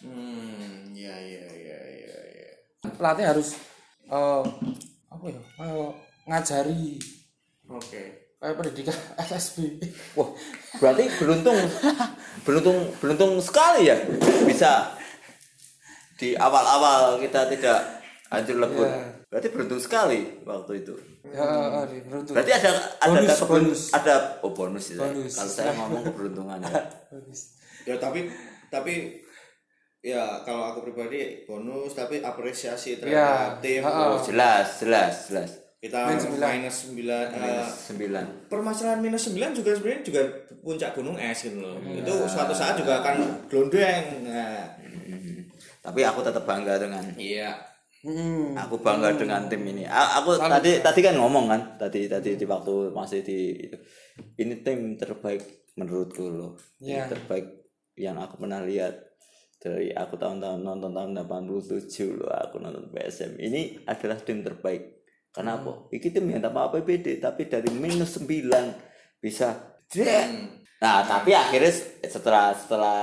hmm 0.02 0.90
ya 0.98 1.14
ya 1.14 1.46
ya 1.46 1.78
ya 1.78 2.18
ya 2.34 2.50
pelatih 2.98 3.22
harus 3.22 3.54
eh, 4.10 4.44
apa 5.06 5.26
ya 5.30 5.42
eh, 5.62 5.90
ngajari 6.26 6.98
oke 7.70 8.02
kayak 8.42 8.58
pendidikan 8.58 8.96
SSB 9.30 9.78
Wah, 10.18 10.34
berarti 10.82 11.06
beruntung 11.22 11.58
beruntung 12.42 12.78
beruntung 12.98 13.32
sekali 13.38 13.86
ya 13.86 13.96
bisa 14.42 14.98
di 16.18 16.34
awal-awal 16.34 17.18
kita 17.18 17.50
tidak 17.50 18.02
hancur 18.30 18.62
lebur. 18.62 18.86
Iya. 18.86 19.26
Berarti 19.26 19.48
beruntung 19.50 19.80
sekali 19.82 20.20
waktu 20.46 20.72
itu. 20.86 20.94
ya 21.34 21.82
beruntung 22.06 22.34
Berarti 22.34 22.52
ada 22.54 22.70
ada 23.02 23.10
Bonus, 23.10 23.26
ada 23.34 23.46
bonus. 23.46 23.80
ada 23.90 24.14
oh 24.46 24.52
bonus 24.54 24.84
ya. 24.94 24.98
Bonus. 25.02 25.32
Kalau 25.34 25.50
saya 25.50 25.72
ngomong 25.76 26.02
keberuntungan 26.10 26.58
ya. 26.62 26.82
Ya 27.90 27.98
tapi 27.98 28.30
tapi 28.70 29.18
ya 29.98 30.38
kalau 30.46 30.70
aku 30.70 30.86
pribadi 30.86 31.42
bonus 31.42 31.98
tapi 31.98 32.22
apresiasi 32.22 33.02
terhadap 33.02 33.58
Ya, 33.58 33.58
tim. 33.58 33.82
Oh, 33.82 34.14
jelas, 34.22 34.78
jelas, 34.78 35.26
jelas. 35.26 35.61
Kita 35.82 35.98
Minus 36.06 36.22
sembilan. 36.24 36.50
minus 36.54 36.76
9 36.78 36.94
Minus 37.34 37.68
sembilan. 37.84 38.24
permasalahan 38.46 39.00
minus 39.00 39.22
9 39.26 39.50
juga 39.52 39.70
sebenarnya 39.74 40.02
juga 40.04 40.22
puncak 40.56 40.90
gunung 40.94 41.18
es 41.18 41.42
gitu 41.42 41.58
loh 41.58 41.74
itu 41.82 42.12
suatu 42.24 42.54
saat 42.54 42.78
juga 42.78 43.02
akan 43.02 43.16
glondeng 43.46 44.04
nah, 44.22 44.78
Hmm. 45.02 45.42
Tapi 45.82 46.00
aku 46.00 46.22
tetap 46.22 46.44
bangga 46.44 46.78
dengan 46.78 47.02
iya 47.16 47.50
Hmm. 48.00 48.54
aku 48.54 48.78
bangga 48.78 49.10
dengan 49.12 49.46
tim 49.46 49.62
ini. 49.64 49.82
A- 49.84 50.18
Aku 50.18 50.34
tadi 50.36 50.78
tadi 50.78 51.00
kan 51.00 51.14
ngomong 51.14 51.46
kan, 51.46 51.60
tadi 51.76 52.06
tadi 52.06 52.34
di 52.34 52.42
waktu 52.44 52.90
masih 52.90 53.20
di 53.20 53.38
itu. 53.60 53.78
Ini 54.36 54.58
tim 54.60 54.94
terbaik 54.94 55.42
menurutku 55.72 56.24
loh. 56.24 56.54
Tim 56.76 56.92
Ya. 56.92 57.06
terbaik 57.06 57.62
yang 57.94 58.14
aku 58.16 58.38
pernah 58.38 58.58
lihat 58.60 58.94
dari 59.56 59.90
aku 59.90 60.14
tahun-tahun 60.16 60.60
nonton 60.60 60.90
tahun 60.90 61.14
87 61.16 62.10
loh 62.12 62.26
aku 62.28 62.58
nonton 62.58 62.86
PSM. 62.88 63.34
Ini 63.36 63.60
adalah 63.84 64.18
tim 64.18 64.38
terbaik. 64.40 65.01
Karena 65.32 65.56
apa? 65.56 65.88
Iki 65.88 66.12
tim 66.12 66.28
yang 66.28 66.44
tanpa 66.44 66.68
APBD 66.68 67.16
tapi 67.16 67.48
dari 67.48 67.72
minus 67.72 68.20
9 68.20 69.16
bisa 69.16 69.80
Jek. 69.88 70.28
Nah, 70.84 71.00
tapi 71.08 71.32
akhirnya 71.32 71.72
setelah 72.04 72.52
setelah 72.52 73.00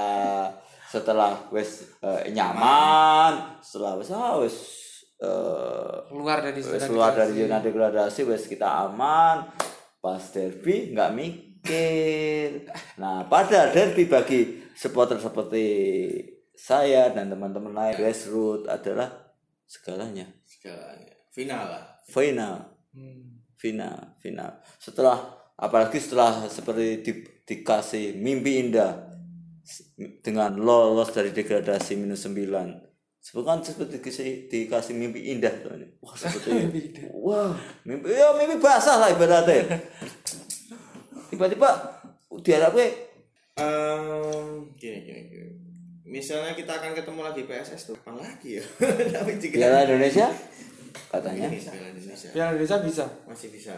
setelah 0.89 1.31
wes 1.50 1.89
eh, 2.05 2.29
nyaman, 2.29 3.62
setelah 3.65 3.98
wes 3.98 4.09
ah, 4.13 4.38
wes 4.38 4.57
eh, 5.17 5.95
keluar 6.09 6.38
dari 6.45 6.62
wes 6.62 6.81
keluar 6.86 7.17
dari 7.17 7.33
zona 7.33 7.57
degradasi 7.62 8.21
wes 8.29 8.45
kita 8.45 8.89
aman. 8.89 9.50
Pas 9.98 10.21
derby 10.29 10.93
nggak 10.93 11.12
mikir. 11.17 12.69
Nah 13.01 13.25
pada 13.25 13.74
derby 13.74 14.05
bagi 14.05 14.69
supporter 14.77 15.17
seperti 15.17 15.65
saya 16.53 17.09
dan 17.09 17.31
teman-teman 17.31 17.74
lain 17.74 17.95
grassroots 17.98 18.69
adalah 18.69 19.33
segalanya. 19.65 20.29
Segalanya. 20.45 21.15
Final 21.31 21.65
lah 21.69 21.88
final 22.09 22.67
Hmm. 22.89 23.45
final 23.53 24.17
final 24.17 24.57
setelah 24.81 25.29
apalagi 25.53 26.01
setelah 26.01 26.49
seperti 26.49 27.05
di, 27.05 27.11
dikasih 27.45 28.17
mimpi 28.17 28.65
indah 28.65 29.13
dengan 30.25 30.57
lolos 30.57 31.13
dari 31.13 31.29
degradasi 31.29 31.93
minus 31.93 32.25
9 32.25 32.89
Sebenarnya 33.19 33.51
kan 33.51 33.59
seperti 33.61 33.99
dikasih, 33.99 34.27
dikasih 34.49 34.93
mimpi 34.95 35.29
indah 35.29 35.51
tuh 35.59 35.75
ini. 35.75 35.91
Wah 36.01 36.15
seperti 36.17 36.49
wah 37.27 37.53
mimpi 37.85 38.09
ya 38.09 38.33
mimpi 38.33 38.57
basah 38.57 38.95
lah 38.97 39.13
ibaratnya. 39.13 39.69
Tiba-tiba 41.29 41.69
diharapkan 42.41 42.89
Em, 43.59 44.71
gini, 44.79 45.03
gini, 45.03 45.21
gini. 45.27 45.51
Misalnya 46.07 46.55
kita 46.55 46.79
akan 46.79 46.95
ketemu 46.95 47.21
lagi 47.21 47.43
PSS 47.43 47.91
tuh, 47.91 47.95
kapan 47.99 48.23
lagi 48.23 48.57
ya? 48.57 48.63
Tapi 49.19 49.35
jika 49.35 49.55
Piala 49.59 49.83
Indonesia 49.83 50.31
katanya. 51.08 51.48
Bisa 51.48 51.72
Piala 51.72 51.89
Indonesia. 51.89 52.27
Piala 52.29 52.50
Indonesia 52.51 52.77
bisa. 52.82 53.06
Masih 53.25 53.50
bisa. 53.50 53.74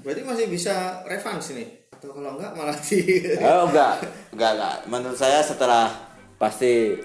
Berarti 0.00 0.22
masih 0.22 0.46
bisa 0.46 0.74
revans 1.04 1.46
ini. 1.50 1.64
Atau 1.90 2.10
kalau 2.10 2.34
enggak 2.34 2.52
malah 2.52 2.76
di 2.78 2.98
Oh 3.38 3.64
enggak, 3.66 3.94
enggak 4.30 4.50
enggak. 4.54 4.76
Menurut 4.86 5.14
saya 5.14 5.40
setelah 5.40 5.90
pasti 6.36 6.96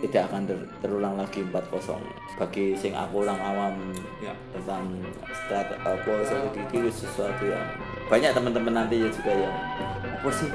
tidak 0.00 0.26
akan 0.26 0.42
ter- 0.44 0.70
terulang 0.80 1.14
lagi 1.14 1.42
4-0 1.42 1.98
bagi 2.36 2.72
sing 2.72 2.94
aku 2.94 3.20
orang 3.20 3.36
awam 3.36 3.74
Ya. 4.18 4.30
tentang 4.50 4.86
strat 5.28 5.66
apa 5.76 6.12
strategi 6.22 6.62
itu 6.78 6.90
sesuatu 6.96 7.42
yang 7.42 7.66
banyak 8.06 8.30
teman-teman 8.30 8.70
nanti 8.76 8.96
ya 8.96 9.08
juga 9.08 9.34
yang 9.34 9.54
apa 10.00 10.30
sih? 10.30 10.46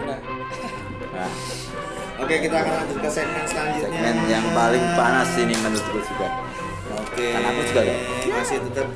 Nah 0.00 0.18
nah, 1.10 1.30
Oke, 2.18 2.34
kita 2.38 2.52
akan 2.52 2.72
lanjut 2.76 2.98
ke 2.98 3.08
segmen 3.08 3.44
selanjutnya. 3.44 3.82
segmen 3.86 4.16
yang 4.26 4.44
paling 4.52 4.84
panas 4.92 5.30
ini 5.38 5.54
menurutku 5.56 5.98
juga 6.02 6.28
Oke. 7.00 7.26
Kan 7.32 7.42
aku 7.48 7.60
juga 7.72 7.82
ya. 7.84 7.96
Masih 8.28 8.58
tetap 8.68 8.88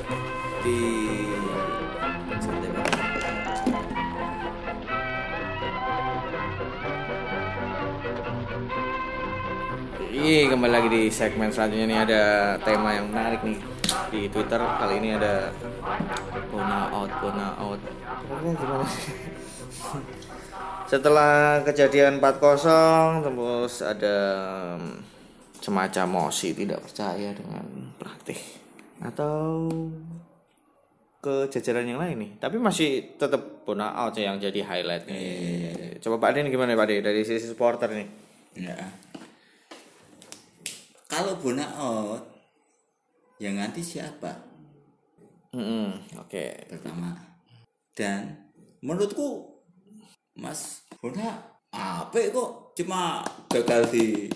di. 0.61 0.77
Ih, 10.15 10.49
kembali 10.49 10.73
lagi 10.73 10.89
di 10.89 11.03
segmen 11.13 11.53
selanjutnya 11.53 11.85
nih 11.85 11.99
ada 12.01 12.23
tema 12.65 12.97
yang 12.97 13.13
menarik 13.13 13.45
nih 13.45 13.61
di 14.09 14.25
Twitter 14.31 14.57
kali 14.57 14.97
ini 14.97 15.13
ada 15.21 15.53
Bona 16.49 16.89
out, 16.89 17.11
Bona 17.21 17.53
out. 17.61 17.77
gimana? 18.57 18.85
Setelah 20.89 21.61
kejadian 21.61 22.17
4-0 22.17 23.21
terus 23.21 23.85
ada 23.85 24.17
semacam 25.65 26.05
mosi 26.29 26.53
tidak 26.53 26.85
percaya 26.85 27.33
dengan 27.33 27.65
pelatih 27.97 28.37
atau 29.01 29.65
ke 31.25 31.49
jajaran 31.49 31.89
yang 31.89 31.97
lain 31.97 32.17
nih. 32.21 32.31
Tapi 32.37 32.61
masih 32.61 33.17
tetap 33.17 33.65
Bona 33.65 33.97
out 33.97 34.13
yang 34.13 34.37
jadi 34.37 34.61
highlight 34.61 35.09
nih. 35.09 35.97
Coba 35.97 36.21
Pak 36.21 36.37
Den 36.37 36.53
gimana 36.53 36.77
Pak 36.77 36.85
Den 36.85 37.01
dari 37.01 37.25
sisi 37.25 37.49
supporter 37.49 37.89
nih? 37.89 38.09
ya 38.55 38.77
kalau 41.15 41.39
Bona 41.39 41.63
out 41.79 42.23
yang 43.39 43.55
nanti 43.55 43.79
siapa? 43.79 44.35
Hmm, 45.55 45.95
oke. 46.19 46.45
pertama. 46.67 47.15
Dan 47.95 48.51
menurutku 48.83 49.47
Mas 50.35 50.83
Bona 50.99 51.39
apa 51.71 52.19
kok. 52.35 52.75
Cuma 52.75 53.23
gagal 53.47 53.95
di 53.95 54.27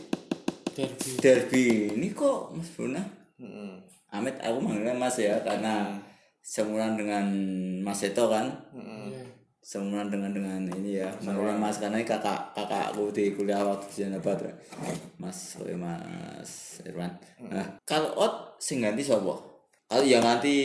derby. 0.87 1.11
Derby. 1.19 1.65
Ini 1.99 2.07
kok 2.15 2.55
Mas 2.55 2.69
Bona 2.75 3.03
Hmm. 3.39 3.79
Amit 4.11 4.35
aku 4.43 4.59
manggilnya 4.59 4.91
Mas 4.91 5.15
ya 5.15 5.39
karena 5.39 5.95
semuran 6.43 6.99
dengan 6.99 7.23
Mas 7.79 8.03
Seto 8.03 8.27
kan? 8.27 8.51
Iya. 8.75 9.23
semuran 9.59 10.09
dengan 10.09 10.33
dengan 10.33 10.59
ini 10.75 10.97
ya 10.97 11.07
manggilnya 11.21 11.55
Mas 11.55 11.77
karena 11.77 12.01
ini 12.01 12.07
kakak 12.07 12.57
kakakku 12.57 13.13
di 13.13 13.37
kuliah 13.37 13.61
waktu 13.61 13.85
di 13.91 13.95
Janabat 14.03 14.41
Mas 15.21 15.55
oleh 15.61 15.77
Mas 15.77 16.81
Irwan. 16.83 17.13
Nah 17.47 17.79
kalau 17.87 18.11
out 18.17 18.57
sing 18.57 18.81
ganti 18.81 19.05
siapa? 19.05 19.29
Kalau 19.87 20.03
yang 20.03 20.25
ganti 20.25 20.57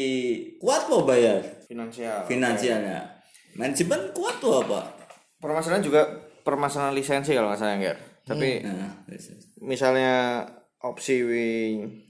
kuat 0.58 0.88
kok 0.88 1.04
bayar? 1.04 1.38
Finansial. 1.68 2.24
finansialnya 2.26 3.06
manajemen 3.54 4.10
kuat 4.16 4.40
tuh 4.42 4.66
apa? 4.66 4.88
Permasalahan 5.38 5.84
juga 5.84 6.02
permasalahan 6.42 6.96
lisensi 6.96 7.36
kalau 7.36 7.52
nggak 7.52 7.60
salah 7.60 7.76
Ger. 7.76 7.98
Tapi 8.24 8.64
nah 8.64 9.04
misalnya 9.60 10.44
opsi 10.80 11.24
wing 11.24 12.04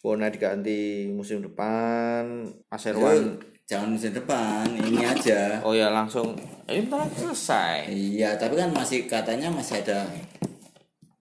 Bona 0.00 0.32
diganti 0.32 1.10
musim 1.12 1.44
depan, 1.44 2.48
Mas 2.72 2.84
Herwan 2.88 3.36
jangan 3.70 3.94
musim 3.94 4.10
depan 4.10 4.66
ini 4.82 5.06
aja 5.06 5.62
oh 5.62 5.70
ya 5.70 5.94
langsung 5.94 6.34
ini 6.66 6.82
bentar 6.82 7.06
lagi 7.06 7.22
selesai 7.22 7.86
iya 7.86 8.34
tapi 8.34 8.58
kan 8.58 8.74
masih 8.74 9.06
katanya 9.06 9.46
masih 9.46 9.78
ada 9.78 10.10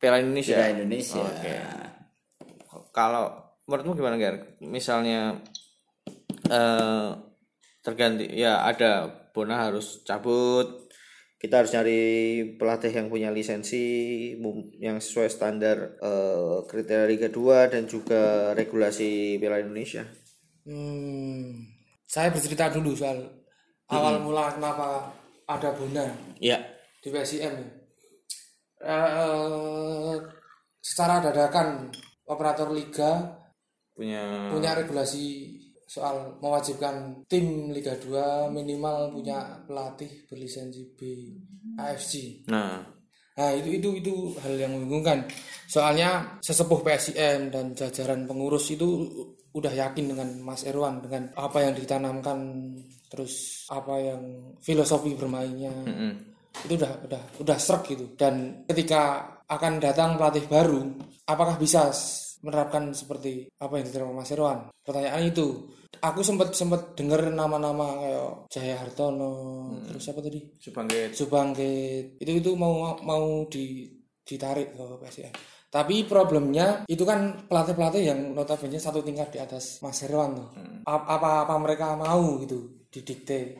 Piala 0.02 0.18
Indonesia. 0.24 0.58
Piala 0.58 0.74
Indonesia 0.80 1.22
Oke. 1.22 1.54
Kalau 2.90 3.54
menurutmu 3.70 3.94
gimana 4.00 4.18
Ger? 4.18 4.58
Misalnya 4.66 5.38
eh 6.50 7.10
terganti 7.86 8.26
ya 8.34 8.66
ada 8.66 9.08
Bona 9.30 9.70
harus 9.70 10.02
cabut. 10.02 10.89
Kita 11.40 11.64
harus 11.64 11.72
nyari 11.72 12.02
pelatih 12.60 12.92
yang 12.92 13.08
punya 13.08 13.32
lisensi 13.32 13.80
yang 14.76 15.00
sesuai 15.00 15.32
standar 15.32 15.96
eh, 15.96 16.58
kriteria 16.68 17.08
Liga 17.08 17.32
2 17.32 17.72
dan 17.72 17.88
juga 17.88 18.52
regulasi 18.52 19.40
Piala 19.40 19.64
Indonesia. 19.64 20.04
Hmm, 20.68 21.64
saya 22.04 22.28
bercerita 22.36 22.68
dulu 22.68 22.92
soal 22.92 23.24
awal 23.88 24.20
mula 24.20 24.52
kenapa 24.52 25.16
ada 25.48 25.72
Bona 25.72 26.12
Iya. 26.44 26.60
di 27.00 27.08
PSIM. 27.08 27.40
ya. 27.40 29.00
Eh, 29.00 30.16
secara 30.80 31.24
dadakan 31.24 31.88
operator 32.28 32.72
liga 32.72 33.40
Punya 33.96 34.48
punya 34.52 34.72
regulasi 34.76 35.56
soal 35.90 36.38
mewajibkan 36.38 37.26
tim 37.26 37.74
Liga 37.74 37.98
2 37.98 38.54
minimal 38.54 39.10
punya 39.10 39.66
pelatih 39.66 40.30
berlisensi 40.30 40.94
B 40.94 41.34
AFC. 41.82 42.46
Nah, 42.46 43.00
Nah 43.40 43.56
itu 43.56 43.80
itu 43.80 43.90
itu 44.04 44.16
hal 44.44 44.60
yang 44.60 44.76
membingungkan. 44.76 45.24
Soalnya 45.64 46.36
sesepuh 46.44 46.84
PSIM 46.84 47.48
dan 47.48 47.72
jajaran 47.72 48.28
pengurus 48.28 48.68
itu 48.76 49.08
udah 49.56 49.72
yakin 49.72 50.12
dengan 50.12 50.30
Mas 50.44 50.68
Erwan 50.68 51.00
dengan 51.00 51.32
apa 51.40 51.64
yang 51.64 51.74
ditanamkan 51.74 52.38
terus 53.08 53.66
apa 53.72 53.96
yang 53.98 54.54
filosofi 54.62 55.18
bermainnya 55.18 55.74
mm-mm. 55.74 56.12
itu 56.70 56.78
udah 56.78 56.94
udah 57.08 57.22
udah 57.40 57.58
serak 57.58 57.88
gitu. 57.88 58.12
Dan 58.20 58.68
ketika 58.68 59.24
akan 59.48 59.80
datang 59.80 60.20
pelatih 60.20 60.46
baru, 60.46 60.84
apakah 61.24 61.56
bisa 61.56 61.90
menerapkan 62.40 62.92
seperti 62.92 63.48
apa 63.58 63.78
yang 63.78 63.86
diterima 63.88 64.14
Mas 64.14 64.32
Erwan? 64.32 64.70
Pertanyaan 64.82 65.24
itu. 65.26 65.70
Aku 66.00 66.22
sempat 66.22 66.54
sempat 66.54 66.94
dengar 66.94 67.28
nama-nama 67.28 67.98
kayak 68.00 68.30
Jaya 68.48 68.76
Hartono, 68.80 69.34
terus 69.84 70.06
apa 70.08 70.22
tadi? 70.22 70.40
Subangkit. 70.56 71.12
Subangkit 71.18 72.06
itu 72.22 72.32
itu 72.40 72.52
mau 72.56 72.96
mau 73.02 73.44
di 73.50 73.90
ditarik 74.24 74.78
ke 74.78 74.86
PSIS. 75.02 75.34
Tapi 75.70 76.06
problemnya 76.06 76.82
itu 76.86 77.06
kan 77.06 77.46
pelatih-pelatih 77.46 78.02
yang 78.06 78.20
notabene 78.34 78.78
satu 78.78 79.02
tingkat 79.02 79.30
di 79.30 79.40
atas 79.42 79.82
Mas 79.82 80.02
Herwan 80.02 80.38
tuh. 80.38 80.50
A- 80.86 81.06
Apa 81.18 81.46
apa 81.46 81.56
mereka 81.58 81.94
mau 81.94 82.38
gitu 82.40 82.86
didikte. 82.90 83.58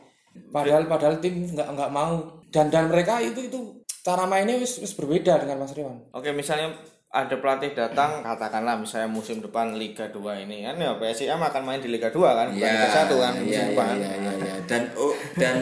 Padahal 0.50 0.86
padahal 0.86 1.18
tim 1.20 1.44
nggak 1.44 1.70
nggak 1.76 1.92
mau 1.92 2.42
dan 2.50 2.70
dan 2.70 2.90
mereka 2.90 3.18
itu 3.20 3.46
itu 3.46 3.60
cara 4.02 4.26
mainnya 4.26 4.58
wis, 4.58 4.78
wis 4.80 4.94
berbeda 4.94 5.42
dengan 5.42 5.66
Mas 5.66 5.74
Herwan. 5.74 6.08
Oke, 6.14 6.30
misalnya 6.32 6.78
ada 7.10 7.36
pelatih 7.42 7.74
datang, 7.74 8.22
katakanlah 8.22 8.78
misalnya 8.78 9.10
musim 9.10 9.42
depan 9.42 9.74
Liga 9.74 10.06
2 10.14 10.46
ini 10.46 10.62
kan 10.62 10.78
ya 10.78 10.94
PSIM 10.94 11.42
akan 11.42 11.62
main 11.66 11.82
di 11.82 11.90
Liga 11.90 12.14
2 12.14 12.22
kan, 12.22 12.48
bukan 12.54 12.70
Liga 12.70 12.90
1 13.10 13.10
kan 13.10 13.34
musim 13.34 13.50
iya, 13.50 13.64
depan. 13.74 13.86
iya, 13.98 14.12
iya, 14.14 14.32
iya. 14.38 14.56
dan 14.70 14.82
oh, 14.94 15.14
dan 15.34 15.56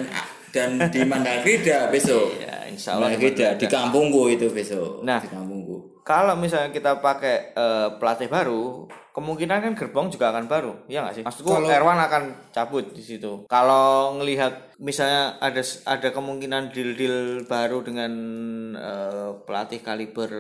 dan 0.51 0.69
di 0.91 1.01
Mandarida 1.07 1.88
besok 1.88 2.36
Ya, 2.39 2.67
insya 2.67 2.99
Allah. 2.99 3.15
Mandarida 3.15 3.55
di 3.55 3.65
kampungku 3.67 4.27
itu 4.27 4.47
besok 4.51 5.03
Nah. 5.07 5.23
di 5.23 5.29
kampungku 5.31 5.66
Kalau 6.04 6.39
misalnya 6.39 6.71
kita 6.71 7.04
pakai 7.04 7.52
eh, 7.52 7.89
pelatih 8.00 8.32
baru, 8.32 8.88
kemungkinan 9.12 9.60
kan 9.60 9.73
gerbong 9.73 10.08
juga 10.08 10.30
akan 10.30 10.45
baru, 10.45 10.73
ya 10.86 11.02
nggak 11.02 11.15
sih? 11.17 11.23
Maksudku 11.26 11.50
Kalau- 11.50 11.67
Erwan 11.67 11.97
akan 11.97 12.23
cabut 12.54 12.93
di 12.93 13.02
situ. 13.02 13.50
Kalau 13.50 14.13
ngelihat 14.15 14.78
misalnya 14.78 15.41
ada 15.41 15.60
ada 15.89 16.10
kemungkinan 16.13 16.69
deal-deal 16.69 17.43
baru 17.50 17.82
dengan 17.82 18.12
eh, 18.78 19.32
pelatih 19.43 19.82
kaliber, 19.82 20.32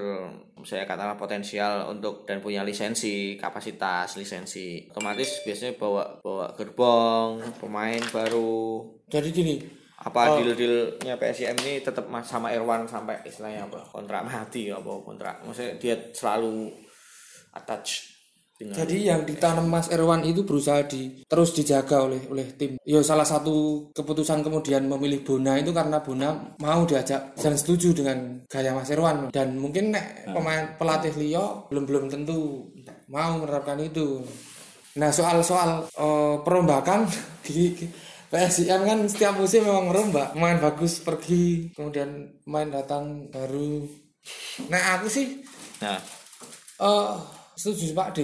saya 0.61 0.85
katakanlah 0.85 1.17
potensial 1.17 1.89
untuk 1.89 2.23
dan 2.23 2.37
punya 2.39 2.61
lisensi, 2.61 3.35
kapasitas 3.35 4.13
lisensi, 4.15 4.87
otomatis 4.87 5.41
biasanya 5.41 5.73
bawa 5.75 6.21
bawa 6.21 6.53
gerbong, 6.53 7.41
pemain 7.57 8.01
baru. 8.13 8.85
Jadi 9.07 9.27
gini, 9.31 9.55
Apa 9.97 10.37
deal-dealnya 10.37 11.17
PSIM 11.17 11.57
ini 11.65 11.81
tetap 11.81 12.05
sama 12.21 12.53
Erwan 12.53 12.85
sampai 12.85 13.17
istilahnya 13.25 13.65
apa 13.65 13.81
kontrak 13.89 14.21
mati 14.21 14.69
apa 14.69 14.91
kontrak. 15.01 15.41
Maksudnya 15.41 15.73
dia 15.81 15.95
selalu 16.13 16.69
attach 17.57 18.13
Jadi 18.57 19.05
yang 19.05 19.21
ditanam 19.21 19.69
Mas 19.69 19.85
Erwan 19.93 20.25
itu 20.25 20.41
berusaha 20.41 20.81
di 20.89 21.21
terus 21.29 21.53
dijaga 21.53 22.09
oleh 22.09 22.25
oleh 22.25 22.57
tim. 22.57 22.81
Ya 22.81 23.05
salah 23.05 23.25
satu 23.25 23.85
keputusan 23.93 24.41
kemudian 24.41 24.81
memilih 24.89 25.21
Bona 25.21 25.61
itu 25.61 25.69
karena 25.69 26.01
Bona 26.01 26.57
mau 26.57 26.81
diajak 26.81 27.37
dan 27.37 27.53
setuju 27.53 27.93
dengan 27.93 28.41
gaya 28.49 28.73
Mas 28.73 28.89
Erwan 28.89 29.29
dan 29.29 29.61
mungkin 29.61 29.93
nek 29.93 30.25
pemain 30.33 30.73
pelatih 30.73 31.13
Leo 31.21 31.69
belum 31.69 31.85
belum 31.85 32.03
tentu 32.09 32.65
mau 33.13 33.37
menerapkan 33.37 33.77
itu. 33.77 34.25
Nah 34.97 35.13
soal-soal 35.13 35.85
eh, 35.93 36.35
perombakan 36.41 37.05
PSIM 38.27 38.81
kan 38.83 38.99
setiap 39.03 39.33
musim 39.33 39.63
memang 39.63 39.87
merombak 39.87 40.33
main 40.33 40.57
bagus 40.57 40.99
pergi 40.99 41.71
kemudian 41.71 42.09
main 42.43 42.67
datang 42.67 43.27
baru. 43.27 43.87
Nah 44.67 44.95
aku 44.95 45.07
sih 45.07 45.39
Nah, 45.77 46.01
Eh, 46.77 47.13
setuju 47.53 47.93
Pak 47.93 48.09
D. 48.11 48.19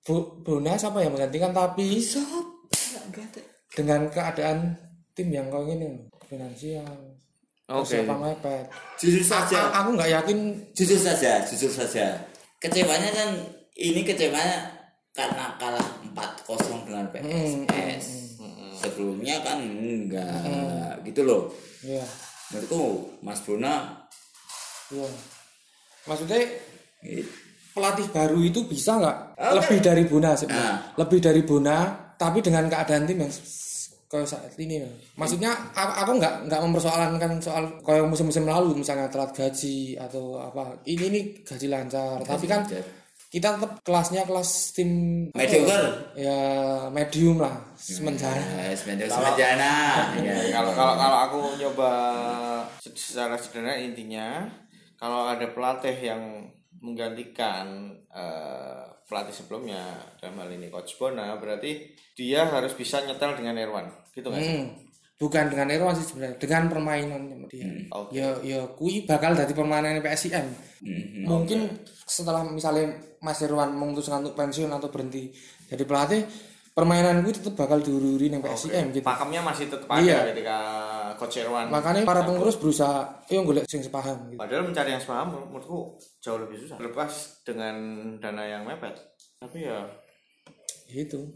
Bu, 0.00 0.14
Bona 0.40 0.72
siapa 0.72 1.00
yang 1.00 1.12
menggantikan 1.12 1.50
tapi 1.50 2.00
dengan 3.70 4.08
keadaan 4.08 4.72
tim 5.12 5.28
yang 5.28 5.48
kau 5.48 5.64
ini 5.64 6.00
finansial 6.24 6.86
Oke. 7.66 8.00
siapa 8.00 8.14
mepet 8.14 8.66
Jujur 8.96 9.20
saja. 9.20 9.68
a- 9.68 9.82
aku 9.82 9.94
nggak 9.94 10.10
yakin 10.10 10.38
jujur 10.72 10.96
saja, 10.96 11.38
jujur 11.42 11.68
saja. 11.68 12.18
Kecewanya 12.58 13.10
kan 13.10 13.28
ini 13.74 14.00
kecewanya 14.02 14.72
karena 15.10 15.54
kalah 15.56 15.86
4-0 16.04 16.86
dengan 16.86 17.04
PSS. 17.12 18.29
Sebelumnya 18.80 19.36
kan 19.40 19.58
enggak 19.60 21.00
gitu 21.04 21.20
loh. 21.22 21.42
ya 21.80 22.04
Menurutku 22.50 22.82
Mas 23.20 23.40
Bona 23.44 23.94
ya 24.90 25.06
maksudnya 26.02 26.40
gitu. 27.00 27.28
pelatih 27.70 28.06
baru 28.10 28.40
itu 28.42 28.66
bisa 28.66 28.98
nggak 28.98 29.16
Oke. 29.38 29.54
lebih 29.62 29.78
dari 29.78 30.02
Bona 30.04 30.30
sebenarnya 30.34 30.66
Nah. 30.66 30.76
lebih 30.98 31.18
dari 31.22 31.42
Bona 31.46 31.76
tapi 32.16 32.42
dengan 32.42 32.66
keadaan 32.66 33.06
tim 33.06 33.22
yang 33.22 33.32
kayak 34.10 34.26
saat 34.26 34.50
ini 34.58 34.82
ya. 34.82 34.90
maksudnya 35.14 35.54
aku, 35.70 36.18
nggak 36.18 36.50
nggak 36.50 36.60
mempersoalkan 36.60 37.38
soal 37.38 37.70
kayak 37.80 38.02
musim-musim 38.04 38.42
lalu 38.42 38.74
misalnya 38.74 39.06
telat 39.06 39.30
gaji 39.30 39.94
atau 39.94 40.42
apa 40.42 40.74
ini 40.84 41.04
ini 41.06 41.20
gaji 41.46 41.66
lancar 41.70 42.18
tapi 42.26 42.50
kan 42.50 42.66
lancar. 42.66 42.82
Kita 43.30 43.54
tetap 43.54 43.78
kelasnya 43.80 44.26
kelas 44.26 44.50
tim 44.72 44.90
Mediocre. 45.30 46.12
ya 46.12 46.38
medium 46.88 47.38
lah 47.38 47.54
sementara 47.72 48.42
Ya, 48.42 48.74
semenjana 48.74 49.06
semenjana. 49.08 49.72
Ya, 50.26 50.36
kalau 50.52 50.72
kalau 50.74 50.94
kalau 50.96 51.18
aku 51.24 51.38
nyoba 51.56 51.92
se- 52.78 52.90
secara 52.92 53.34
sederhana 53.34 53.78
intinya 53.78 54.50
kalau 54.96 55.24
ada 55.24 55.46
pelatih 55.48 55.94
yang 55.94 56.50
menggantikan 56.80 57.66
eh, 58.10 58.82
pelatih 59.06 59.32
sebelumnya 59.32 59.78
dalam 60.18 60.34
hal 60.36 60.50
ini 60.50 60.66
coach 60.66 60.96
Bona 60.96 61.34
berarti 61.36 61.86
dia 62.12 62.44
harus 62.44 62.74
bisa 62.74 63.00
nyetel 63.00 63.34
dengan 63.34 63.54
Irwan 63.56 63.86
gitu 64.10 64.26
nggak 64.26 64.42
sih? 64.42 64.56
Hmm. 64.56 64.89
Bukan 65.20 65.52
dengan 65.52 65.68
Irwan 65.68 65.92
sih 65.92 66.08
sebenarnya 66.08 66.40
dengan 66.40 66.62
permainan 66.66 67.44
dia 67.46 67.68
Oke. 67.92 68.16
ya 68.16 68.28
ya 68.40 68.64
kui 68.72 69.04
bakal 69.04 69.36
dari 69.36 69.52
permainan 69.52 70.00
PSIM 70.00 70.48
Mhm. 70.80 71.28
mungkin 71.28 71.68
setelah 72.08 72.40
misalnya 72.42 72.88
Mas 73.20 73.44
Irwan 73.44 73.68
memutuskan 73.70 74.24
untuk 74.24 74.32
pensiun 74.32 74.72
atau 74.72 74.88
berhenti 74.88 75.28
jadi 75.68 75.84
pelatih 75.84 76.24
permainan 76.72 77.20
gue 77.20 77.36
tetap 77.36 77.52
bakal 77.52 77.84
diururi 77.84 78.32
yang 78.32 78.40
PSIM 78.40 78.88
gitu 78.90 79.04
Pakemnya 79.04 79.44
masih 79.44 79.68
tetap 79.68 79.84
ada 79.86 80.00
Iya. 80.00 80.32
ketika 80.32 80.56
coach 81.20 81.36
Irwan. 81.36 81.68
makanya 81.68 82.00
para 82.02 82.24
pengurus 82.24 82.56
berusaha 82.56 83.20
yo 83.28 83.44
golek 83.44 83.68
sing 83.68 83.84
sepaham 83.84 84.32
gitu. 84.32 84.40
Padahal 84.40 84.64
mencari 84.64 84.88
yang 84.90 85.02
sepaham 85.04 85.36
menurutku 85.52 86.00
jauh 86.18 86.40
lebih 86.40 86.56
susah. 86.56 86.80
Lepas 86.80 87.44
dengan 87.44 87.76
dana 88.16 88.40
yang 88.42 88.64
mepet. 88.64 88.96
Tapi 89.36 89.68
ya 89.68 89.84
gitu 90.88 91.28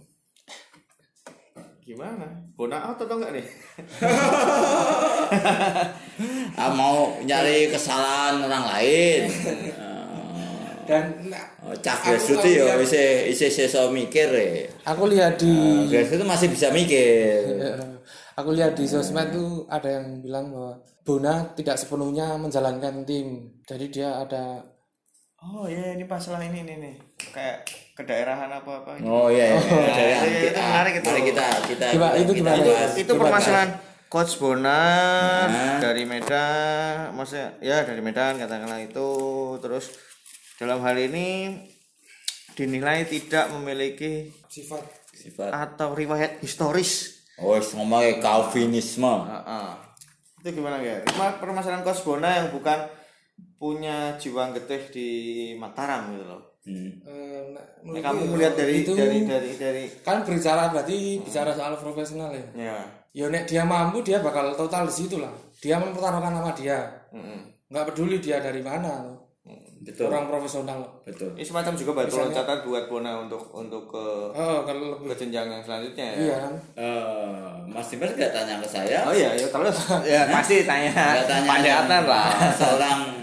gimana? 1.85 2.25
Bona 2.57 2.81
out 2.83 2.97
atau 2.99 3.16
enggak 3.16 3.33
nih? 3.37 3.47
Ah, 6.55 6.70
mau 6.70 7.18
nyari 7.20 7.66
kesalahan 7.68 8.38
orang 8.40 8.64
lain. 8.70 9.23
dan 10.88 11.05
nah, 11.27 11.42
Oh, 11.64 11.73
Gersuti 11.75 12.61
aku 12.61 12.68
ya 12.68 12.77
lihat- 12.77 12.85
isi 12.85 13.03
isi 13.33 13.47
seso 13.49 13.88
mikir 13.88 14.29
ya. 14.29 14.68
aku 14.85 15.09
lihat 15.09 15.40
di 15.40 15.49
Gersuti 15.88 16.20
masih 16.23 16.53
bisa 16.53 16.68
mikir. 16.68 17.40
Ya, 17.57 17.73
aku 18.37 18.53
lihat 18.53 18.77
di 18.77 18.85
sosmed 18.85 19.33
tuh 19.33 19.64
ada 19.66 19.88
yang 19.88 20.20
bilang 20.20 20.53
bahwa 20.53 20.77
Bona 21.01 21.57
tidak 21.57 21.81
sepenuhnya 21.81 22.37
menjalankan 22.37 23.01
tim 23.03 23.49
jadi 23.64 23.87
dia 23.88 24.09
ada 24.20 24.61
Oh 25.44 25.68
iya 25.68 25.92
ini 25.92 26.04
masalah 26.04 26.40
ini 26.40 26.64
nih 26.64 26.76
nih. 26.80 26.94
Kayak 27.28 27.68
kedaerahan 27.92 28.48
apa 28.48 28.70
apa. 28.80 28.90
Oh 29.04 29.28
iya, 29.28 29.52
iya. 29.52 29.61
iya, 29.61 29.92
Dari 29.92 30.09
iya, 30.09 30.18
kita, 30.40 30.48
itu 30.48 30.61
menarik 30.62 30.94
itu. 30.94 31.04
Mari 31.07 31.22
kita 31.22 31.46
kita 31.68 31.87
Coba, 31.92 32.09
kita, 32.09 32.16
itu 32.16 32.33
kita 32.33 32.50
gimana? 32.57 32.96
itu 32.96 33.11
Coba 33.11 33.20
permasalahan 33.20 33.70
coach 34.07 34.35
Bonar 34.38 35.46
Nah. 35.46 35.78
dari 35.80 36.04
Medan 36.04 37.12
maksudnya 37.12 37.59
ya 37.59 37.83
dari 37.83 37.98
Medan 37.98 38.38
katakanlah 38.38 38.78
itu 38.78 39.11
terus 39.59 39.90
dalam 40.54 40.78
hal 40.80 40.94
ini 40.94 41.59
dinilai 42.52 43.02
tidak 43.04 43.50
memiliki 43.50 44.30
sifat 44.46 44.87
Sifat. 45.11 45.50
atau 45.50 45.92
riwayat 45.92 46.38
historis 46.38 47.11
Oh, 47.35 47.59
ngomongnya 47.74 48.22
Calvinisme. 48.22 49.11
Heeh. 49.26 49.68
itu 50.38 50.48
gimana 50.54 50.78
ya 50.78 51.02
Cuma 51.04 51.35
permasalahan 51.35 51.83
coach 51.83 52.07
Bona 52.07 52.30
yang 52.33 52.54
bukan 52.54 52.78
punya 53.64 53.96
jiwa 54.14 54.53
getih 54.53 54.83
di 54.92 55.09
Mataram 55.57 56.12
gitu 56.12 56.27
loh 56.27 56.42
Hmm. 56.64 56.96
eh, 57.05 57.44
nah, 57.53 58.00
kamu 58.00 58.33
melihat 58.33 58.57
dari 58.57 58.81
itu 58.81 58.96
dari 58.96 59.29
dari 59.29 59.53
dari 59.53 59.85
kan 60.00 60.24
berbicara 60.24 60.72
berarti 60.72 61.20
bicara 61.20 61.53
soal 61.53 61.77
profesional 61.77 62.33
ya 62.33 62.40
ya 62.57 62.77
ya 63.12 63.24
nek 63.29 63.44
dia 63.44 63.68
mampu 63.68 64.00
dia 64.00 64.24
bakal 64.24 64.48
total 64.50 64.88
di 64.88 64.94
situ 64.96 65.20
lah 65.20 65.29
dia 65.55 65.77
mempertaruhkan 65.77 66.33
nama 66.33 66.57
dia 66.57 66.88
Mm-mm. 67.12 67.68
nggak 67.68 67.92
peduli 67.92 68.16
dia 68.16 68.40
dari 68.40 68.64
mana 68.64 69.12
Betul. 69.85 70.09
orang 70.09 70.24
profesional 70.24 70.81
Betul. 71.05 71.37
ini 71.37 71.44
semacam 71.44 71.77
juga 71.77 71.92
batu 71.92 72.16
loncatan 72.16 72.59
buat 72.64 72.85
Bona 72.88 73.12
untuk 73.20 73.44
untuk 73.53 73.85
ke 73.85 74.05
oh 74.33 74.64
kalau 74.64 74.96
lebih 74.96 75.12
ke 75.12 75.16
jenjang 75.20 75.44
yang 75.46 75.61
selanjutnya 75.61 76.07
ya 76.07 76.16
iya 76.16 76.37
kan 76.40 76.53
Eh, 76.81 77.48
Mas 77.68 77.92
Dimas 77.92 78.09
gak 78.14 78.33
tanya 78.33 78.57
ke 78.57 78.68
saya. 78.70 79.05
Oh 79.05 79.12
iya, 79.12 79.37
ya 79.37 79.44
terus 79.44 79.77
ya 80.07 80.33
pasti 80.33 80.64
tanya 80.64 80.88
Gak 80.88 81.29
tanya 81.29 81.61
Deatan 81.61 82.03
lah. 82.07 82.29
Seorang 82.55 83.20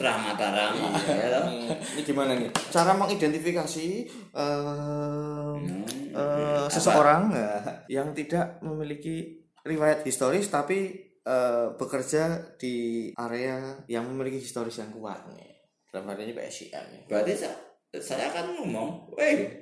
Terah 0.00 0.16
Mataram. 0.16 0.72
ya? 1.04 1.44
Ini, 1.44 1.68
ini 1.68 2.00
gimana 2.00 2.32
nih? 2.32 2.48
Cara 2.72 2.96
mengidentifikasi 2.96 3.88
em, 4.32 5.84
eh, 6.16 6.66
seseorang 6.72 7.28
eh, 7.36 7.84
yang 7.92 8.16
tidak 8.16 8.64
memiliki 8.64 9.44
riwayat 9.60 10.00
historis 10.00 10.48
tapi 10.48 10.96
eh, 11.20 11.66
bekerja 11.76 12.56
di 12.56 13.12
area 13.12 13.76
yang 13.92 14.08
memiliki 14.08 14.40
historis 14.40 14.80
yang 14.80 14.88
kuat 14.96 15.20
nih. 15.36 15.52
Dalam 15.92 16.08
hal 16.08 16.18
ini 16.24 16.32
PSIM. 16.32 17.04
Berarti 17.04 17.36
saya, 17.36 17.52
saya 18.00 18.32
akan 18.32 18.56
ngomong, 18.56 19.12
weh, 19.20 19.52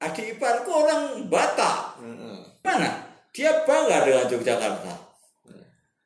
adik 0.00 0.40
iparku 0.40 0.72
orang 0.72 1.28
Batak. 1.28 2.00
Mm-mm. 2.00 2.38
Mana? 2.64 3.02
Dia 3.28 3.66
bangga 3.68 4.08
dengan 4.08 4.24
Yogyakarta. 4.24 4.94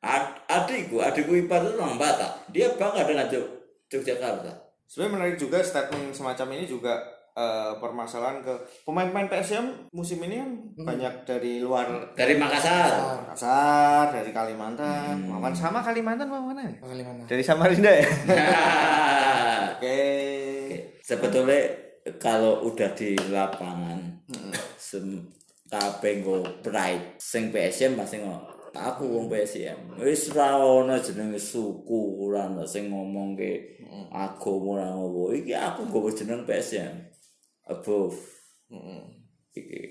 Ad- 0.03 0.43
adikku, 0.47 0.99
adikku 0.99 1.33
ipar 1.35 1.61
itu 1.63 1.77
orang 1.79 1.95
Batak. 1.95 2.51
Dia 2.51 2.73
bangga 2.75 3.05
dengan 3.05 3.27
Jog- 3.29 3.56
Yogyakarta. 3.91 4.51
Sebenarnya 4.87 5.13
menarik 5.19 5.37
juga 5.39 5.59
statement 5.59 6.15
semacam 6.15 6.47
ini 6.55 6.63
juga 6.63 6.95
eh, 7.35 7.73
permasalahan 7.79 8.39
ke 8.39 8.53
pemain-pemain 8.87 9.27
PSM 9.27 9.91
musim 9.91 10.19
ini 10.23 10.39
kan 10.39 10.51
banyak 10.87 11.13
dari 11.27 11.59
luar. 11.59 12.15
Dari 12.15 12.39
Makassar. 12.39 13.23
Makassar, 13.27 14.15
dari 14.15 14.31
Kalimantan, 14.31 15.27
Maman 15.27 15.51
sama 15.55 15.83
Kalimantan 15.83 16.31
apa 16.31 16.39
mana? 16.39 16.63
Bagaimana 16.79 17.27
Dari 17.27 17.43
Samarinda 17.43 17.91
ya? 17.91 18.07
Oke. 19.75 19.99
Sebetulnya 21.03 21.61
kalau 22.19 22.63
udah 22.67 22.91
di 22.95 23.15
lapangan, 23.31 23.99
sem 24.79 25.23
kabeh 25.67 26.23
nggo 26.23 26.63
pride. 26.63 27.19
Sing 27.19 27.51
PSM 27.51 27.99
pasti 27.99 28.23
ngomong 28.23 28.56
aku 28.75 29.03
wong 29.07 29.31
PSM 29.31 29.99
wis 30.01 30.33
ra 30.35 30.59
ono 30.59 30.99
jenenge 30.99 31.39
suku 31.39 32.27
ora 32.27 32.49
ono 32.51 32.67
sing 32.67 32.91
ngomong 32.91 33.37
ke 33.37 33.79
agama 34.11 34.79
ora 34.79 34.87
ngowo 34.91 35.31
iki 35.31 35.53
aku 35.55 35.87
nggo 35.87 36.09
jeneng 36.11 36.43
PSM 36.43 37.07
above. 37.67 38.15
Iki 39.55 39.81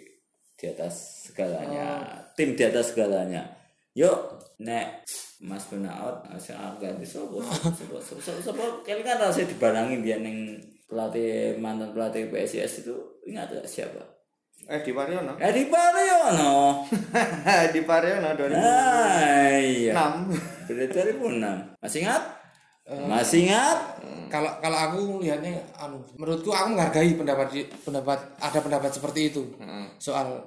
di 0.57 0.65
atas 0.65 1.29
segalanya. 1.29 2.09
Tim 2.33 2.57
di 2.57 2.63
atas 2.65 2.93
segalanya. 2.93 3.45
Yuk 3.97 4.41
nek 4.61 5.05
Mas 5.45 5.69
Benaot 5.69 6.25
asal 6.33 6.57
aku 6.57 6.85
ganti 6.85 7.05
sopo 7.05 7.45
sopo 7.45 8.01
sopo 8.21 8.65
kali 8.81 9.05
kan 9.05 9.21
rasanya 9.21 9.53
dibarangi 9.53 10.01
dia 10.01 10.17
neng 10.17 10.57
pelatih 10.89 11.61
mantan 11.61 11.93
pelatih 11.93 12.33
PSIS 12.33 12.85
itu. 12.85 12.97
Ingat 13.29 13.53
gak 13.53 13.69
siapa 13.69 14.16
Eh 14.67 14.83
di 14.83 14.91
Pariono. 14.91 15.39
Edi 15.39 15.71
Pariono 15.71 16.83
di 17.71 17.81
Pariono 17.87 18.29
2006. 18.35 18.59
ah 18.59 19.55
iya. 19.55 19.93
Berarti 20.67 21.15
2006 21.15 21.79
masih 21.79 22.01
ingat? 22.03 22.23
Masih 23.07 23.39
ingat? 23.47 23.79
kalau 24.27 24.51
kalau 24.59 24.75
aku 24.75 24.99
lihatnya 25.23 25.55
anu 25.79 26.03
menurutku 26.19 26.51
aku 26.51 26.75
menghargai 26.75 27.15
pendapat 27.15 27.47
di- 27.55 27.71
pendapat 27.87 28.19
ada 28.43 28.59
pendapat 28.59 28.91
seperti 28.91 29.31
itu. 29.31 29.55
Soal 30.03 30.43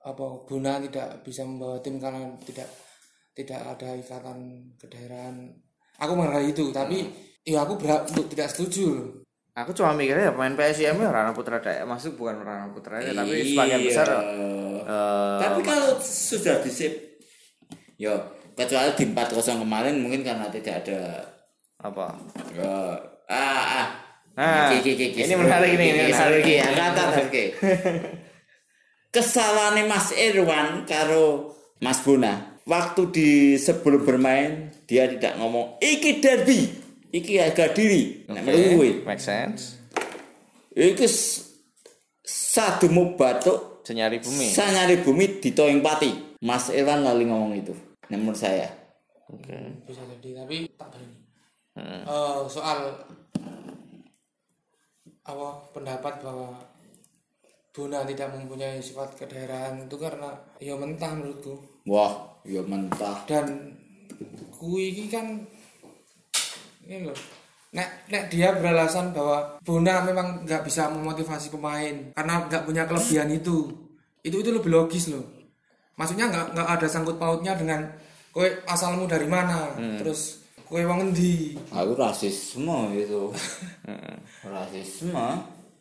apa 0.00 0.26
guna 0.48 0.80
tidak 0.80 1.20
bisa 1.20 1.44
membawa 1.44 1.76
tim 1.84 2.00
karena 2.00 2.24
tidak 2.48 2.64
tidak 3.36 3.60
ada 3.60 3.92
ikatan 3.92 4.38
kedaerahan 4.80 5.36
aku 6.00 6.12
menghargai 6.16 6.48
itu 6.56 6.72
tapi 6.72 7.04
ya 7.44 7.68
aku 7.68 7.76
berat 7.76 8.08
untuk 8.16 8.32
tidak 8.32 8.48
setuju. 8.48 8.84
loh 8.96 9.27
Aku 9.58 9.74
cuma 9.74 9.90
mikirnya 9.90 10.30
ya 10.30 10.32
pemain 10.32 10.54
PSIM 10.54 10.94
ya 10.96 11.10
Rana 11.10 11.34
Putra 11.34 11.58
Daya 11.58 11.82
masuk 11.82 12.14
bukan 12.14 12.38
Rana 12.38 12.70
Putra 12.70 13.02
Daya 13.02 13.10
tapi 13.12 13.42
sebagian 13.44 13.80
Iya. 13.80 13.86
besar 13.86 14.06
eh, 14.06 15.36
Tapi 15.36 15.60
kalau 15.60 15.98
sudah 15.98 16.62
disip, 16.62 16.92
yo 17.96 18.14
kecuali 18.54 18.90
di 18.92 19.04
4-0 19.04 19.34
kemarin 19.58 19.98
mungkin 19.98 20.22
karena 20.22 20.46
tidak 20.48 20.82
ada 20.82 21.26
apa? 21.78 22.06
yo, 22.52 22.70
ah 23.26 23.62
ah. 23.76 23.86
Nah, 24.32 24.70
Iki, 24.70 24.94
iki, 24.94 25.04
iki, 25.10 25.20
ini 25.20 25.34
menarik 25.34 25.74
ini, 25.74 25.84
ini 25.92 26.02
menarik. 26.08 26.38
iki, 26.40 26.54
angkatan, 26.56 27.06
oke. 27.20 27.44
Kesalahan 29.10 29.82
Mas 29.82 30.12
Irwan 30.12 30.84
karo 30.84 31.50
Mas 31.80 31.98
Buna 31.98 32.54
waktu 32.62 33.02
di 33.10 33.30
sebelum 33.56 34.04
bermain 34.04 34.70
dia 34.84 35.08
tidak 35.08 35.34
ngomong 35.34 35.80
iki 35.80 36.22
derby, 36.22 36.70
iki 37.12 37.40
harga 37.40 37.72
diri. 37.72 38.24
Nek 38.28 38.42
menurut 38.44 38.68
gue, 38.78 38.90
make 39.04 39.22
sense. 39.22 39.76
iki 40.74 41.06
sademu 42.24 43.16
batuk 43.18 43.80
Senyari 43.88 44.20
bumi. 44.20 44.52
Sanyari 44.52 45.00
bumi 45.00 45.40
ditoing 45.40 45.80
pati. 45.80 46.12
Mas 46.44 46.68
Irwan 46.68 47.00
lali 47.00 47.24
ngomong 47.24 47.56
itu. 47.56 47.72
Nah, 48.12 48.20
menurut 48.20 48.36
saya. 48.36 48.68
Oke. 49.28 49.56
bisa 49.84 50.00
jadi 50.08 50.44
tapi 50.44 50.64
tak 50.76 50.88
berani 50.92 51.16
Hmm. 51.78 52.02
Eh, 52.02 52.40
soal 52.50 52.90
apa 55.22 55.48
pendapat 55.70 56.18
bahwa 56.26 56.58
Buna 57.78 58.02
tidak 58.02 58.34
mempunyai 58.34 58.82
sifat 58.82 59.14
kedaerahan 59.14 59.86
itu 59.86 59.94
karena 59.94 60.34
ya 60.58 60.74
mentah 60.74 61.14
menurutku 61.14 61.62
Wah, 61.86 62.42
ya 62.42 62.58
mentah. 62.66 63.22
dan 63.30 63.78
kui 64.50 64.90
ini 64.90 65.06
kan 65.06 65.46
ini 66.88 67.04
loh. 67.04 67.18
Nek 67.76 68.08
nek 68.08 68.32
dia 68.32 68.56
beralasan 68.56 69.12
bahwa 69.12 69.60
Bona 69.60 70.00
memang 70.00 70.48
nggak 70.48 70.64
bisa 70.64 70.88
memotivasi 70.88 71.52
pemain 71.52 71.92
karena 72.16 72.48
nggak 72.48 72.64
punya 72.64 72.88
kelebihan 72.88 73.28
itu. 73.28 73.68
Itu 74.24 74.40
itu 74.40 74.50
lebih 74.50 74.72
logis 74.72 75.12
loh. 75.12 75.22
Maksudnya 76.00 76.32
nggak 76.32 76.56
nggak 76.56 76.68
ada 76.80 76.86
sangkut 76.88 77.20
pautnya 77.20 77.52
dengan 77.52 77.84
kowe 78.32 78.48
asalmu 78.64 79.04
dari 79.04 79.28
mana 79.28 79.76
terus 80.00 80.40
kowe 80.64 80.80
wong 80.80 81.12
endi? 81.12 81.60
Aku 81.68 81.92
rasisme 81.92 82.96
itu. 82.96 83.36
rasisme. 84.56 85.28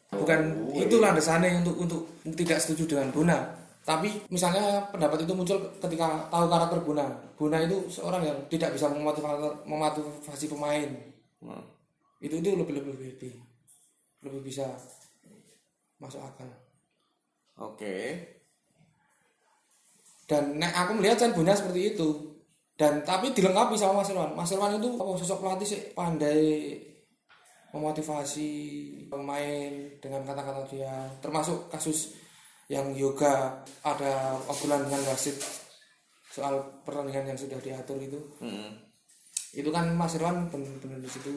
bukan 0.07 0.71
itu 0.71 1.03
landasannya 1.03 1.67
untuk 1.67 1.75
untuk 1.83 2.01
tidak 2.39 2.63
setuju 2.63 2.95
dengan 2.95 3.11
Bona 3.11 3.39
tapi 3.87 4.11
misalnya 4.27 4.83
pendapat 4.91 5.23
itu 5.23 5.31
muncul 5.31 5.55
ketika 5.79 6.27
tahu 6.27 6.51
karakter 6.51 6.83
Bona 6.83 7.07
Bona 7.39 7.63
itu 7.63 7.87
seorang 7.87 8.19
yang 8.19 8.35
tidak 8.51 8.75
bisa 8.75 8.91
memotivasi, 8.91 9.63
memotivasi 9.63 10.45
pemain. 10.51 10.91
Itu 12.19 12.35
itu 12.43 12.49
lebih 12.59 12.83
lebih 12.83 12.91
lebih 12.99 13.33
lebih 14.27 14.41
bisa 14.43 14.67
masuk 16.03 16.19
akal. 16.19 16.51
Oke. 17.57 17.95
dan 20.27 20.59
nek 20.59 20.75
aku 20.75 20.99
melihat 20.99 21.23
Chan 21.23 21.31
Bona 21.31 21.55
seperti 21.55 21.95
itu 21.95 22.35
dan 22.75 22.99
tapi 23.07 23.31
dilengkapi 23.31 23.79
sama 23.79 24.03
Mas 24.03 24.11
Irwan. 24.11 24.35
Mas 24.35 24.51
Irwan 24.51 24.75
itu 24.75 24.99
apa 24.99 25.15
sosok 25.15 25.39
pelatih 25.39 25.63
sih 25.63 25.81
pandai 25.95 26.75
memotivasi 27.71 28.51
pemain 29.07 29.71
dengan 30.03 30.27
kata-kata 30.27 30.67
dia. 30.67 31.07
Termasuk 31.23 31.71
kasus 31.71 32.26
yang 32.67 32.91
yoga 32.91 33.55
ada 33.81 34.13
obrolan 34.45 34.83
dengan 34.83 35.01
wasit 35.07 35.39
soal 36.27 36.59
pertandingan 36.83 37.31
yang 37.31 37.39
sudah 37.39 37.57
diatur 37.57 37.95
itu 37.97 38.19
Mm-mm. 38.39 38.75
itu 39.53 39.69
kan 39.69 39.87
Mas 39.91 40.15
Irwan 40.15 40.47
benar-benar 40.47 40.99
di 40.99 41.07
situ 41.07 41.31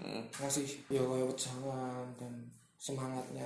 Mm. 0.00 0.24
ngasih 0.32 0.64
ya 0.88 0.96
kayak 0.98 1.28
wejangan 1.28 2.08
dan 2.16 2.32
semangatnya 2.74 3.44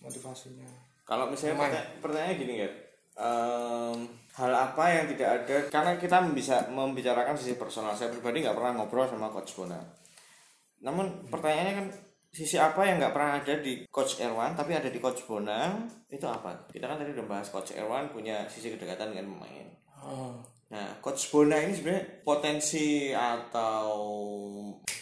motivasinya 0.00 0.64
Kalau 1.04 1.28
misalnya 1.28 1.52
Pemain. 1.52 1.68
pertanya- 1.68 1.90
pertanyaannya 2.00 2.36
gini 2.40 2.54
ya, 2.58 2.68
Em, 3.12 3.98
hal 4.32 4.52
apa 4.56 4.84
yang 4.88 5.04
tidak 5.04 5.28
ada? 5.44 5.56
Karena 5.68 5.92
kita 6.00 6.24
bisa 6.32 6.64
membicarakan 6.72 7.36
sisi 7.36 7.60
personal. 7.60 7.92
Saya 7.92 8.08
pribadi 8.08 8.40
nggak 8.40 8.56
pernah 8.56 8.72
ngobrol 8.72 9.04
sama 9.04 9.28
Coach 9.28 9.52
Bona. 9.52 9.76
Namun 10.80 11.28
pertanyaannya 11.28 11.74
kan 11.76 11.86
sisi 12.32 12.56
apa 12.56 12.80
yang 12.82 12.96
nggak 12.96 13.12
pernah 13.12 13.36
ada 13.36 13.54
di 13.56 13.84
Coach 13.86 14.16
Erwan 14.18 14.56
tapi 14.56 14.72
ada 14.72 14.88
di 14.88 14.96
Coach 14.96 15.22
Bona 15.22 15.76
itu 16.08 16.24
apa? 16.24 16.64
Kita 16.66 16.84
kan 16.84 16.96
tadi 16.96 17.12
udah 17.12 17.26
bahas 17.28 17.46
Coach 17.46 17.72
Erwan 17.72 18.08
punya 18.08 18.48
sisi 18.48 18.72
kedekatan 18.72 19.12
dengan 19.12 19.36
pemain. 19.36 19.68
Oh, 20.00 20.34
Nah, 20.66 20.88
Coach 20.98 21.28
Bona 21.28 21.60
ini 21.60 21.76
sebenarnya 21.76 22.24
potensi 22.24 23.12
atau 23.12 23.92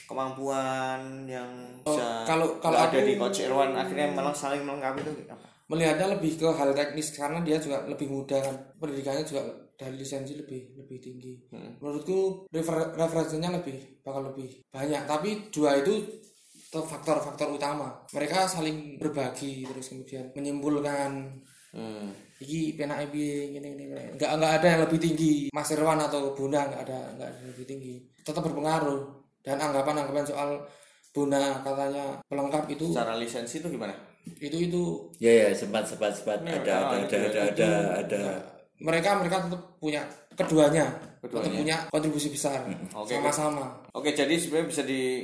kemampuan 0.05 0.99
yang 1.25 1.47
Oh, 1.81 1.95
bisa 1.95 2.27
kalau- 2.27 2.59
kalau 2.59 2.79
ada 2.81 2.99
di 2.99 3.15
Coach 3.15 3.41
Erwan 3.41 3.73
akhirnya 3.73 4.11
malah 4.11 4.35
saling 4.35 4.61
melengkapi 4.61 5.01
itu 5.01 5.13
apa? 5.27 5.47
melihatnya 5.71 6.11
lebih 6.11 6.35
ke 6.35 6.51
hal 6.51 6.75
teknis 6.75 7.15
karena 7.15 7.39
dia 7.41 7.55
juga 7.57 7.87
lebih 7.87 8.11
muda 8.11 8.35
kan 8.37 8.51
pendidikannya 8.77 9.23
juga 9.23 9.47
dari 9.79 9.95
lisensi 9.95 10.35
lebih 10.35 10.75
lebih 10.75 10.99
tinggi 10.99 11.39
menurutku 11.79 12.51
refer- 12.51 12.91
referensinya 12.93 13.55
lebih 13.55 14.03
bakal 14.03 14.27
lebih 14.27 14.67
banyak 14.67 15.07
tapi 15.07 15.47
dua 15.49 15.79
itu 15.79 15.95
faktor-faktor 16.73 17.51
utama 17.51 17.91
mereka 18.11 18.47
saling 18.47 18.95
berbagi 18.97 19.67
terus 19.67 19.91
kemudian 19.91 20.31
menyimpulkan 20.33 21.35
Hmm. 21.71 22.11
iki 22.43 22.75
penake 22.75 23.15
piye 23.15 23.47
gini 23.49 23.63
gini 23.71 23.85
gini. 23.87 24.19
nggak 24.19 24.31
nggak 24.35 24.53
ada 24.59 24.67
yang 24.69 24.81
lebih 24.83 24.99
tinggi 24.99 25.35
Mas 25.51 25.71
Irwan 25.71 26.03
atau 26.03 26.35
Bunda 26.35 26.67
nggak 26.67 26.83
ada 26.83 26.99
nggak 27.15 27.23
ada 27.25 27.37
yang 27.37 27.49
lebih 27.49 27.63
tinggi 27.65 27.95
tetap 28.21 28.43
berpengaruh 28.43 29.07
dan 29.41 29.55
anggapan-anggapan 29.57 30.27
soal 30.27 30.59
Bunda 31.11 31.63
katanya 31.63 32.19
pelengkap 32.27 32.67
itu 32.69 32.91
Secara 32.91 33.15
lisensi 33.15 33.59
itu 33.59 33.71
gimana? 33.71 33.95
itu 34.27 34.57
itu 34.61 34.83
Ya 35.19 35.47
ya 35.47 35.55
sempat 35.55 35.87
sempat 35.87 36.11
sempat 36.13 36.43
Ini, 36.43 36.59
ada 36.59 36.75
ada 36.91 36.97
itu 36.99 37.15
ada 37.15 37.23
ya, 37.23 37.31
ada 37.31 37.47
ada 37.47 37.71
ada. 38.03 38.23
mereka 38.81 39.09
mereka 39.15 39.37
tetap 39.47 39.63
punya 39.79 40.03
keduanya, 40.35 40.87
Keduanya. 41.23 41.39
tetap 41.39 41.53
punya 41.55 41.77
kontribusi 41.87 42.29
besar 42.31 42.67
Oke. 42.91 43.15
sama-sama 43.15 43.79
Oke, 43.95 44.11
jadi 44.11 44.35
sebenarnya 44.35 44.67
bisa 44.67 44.83
di 44.83 45.23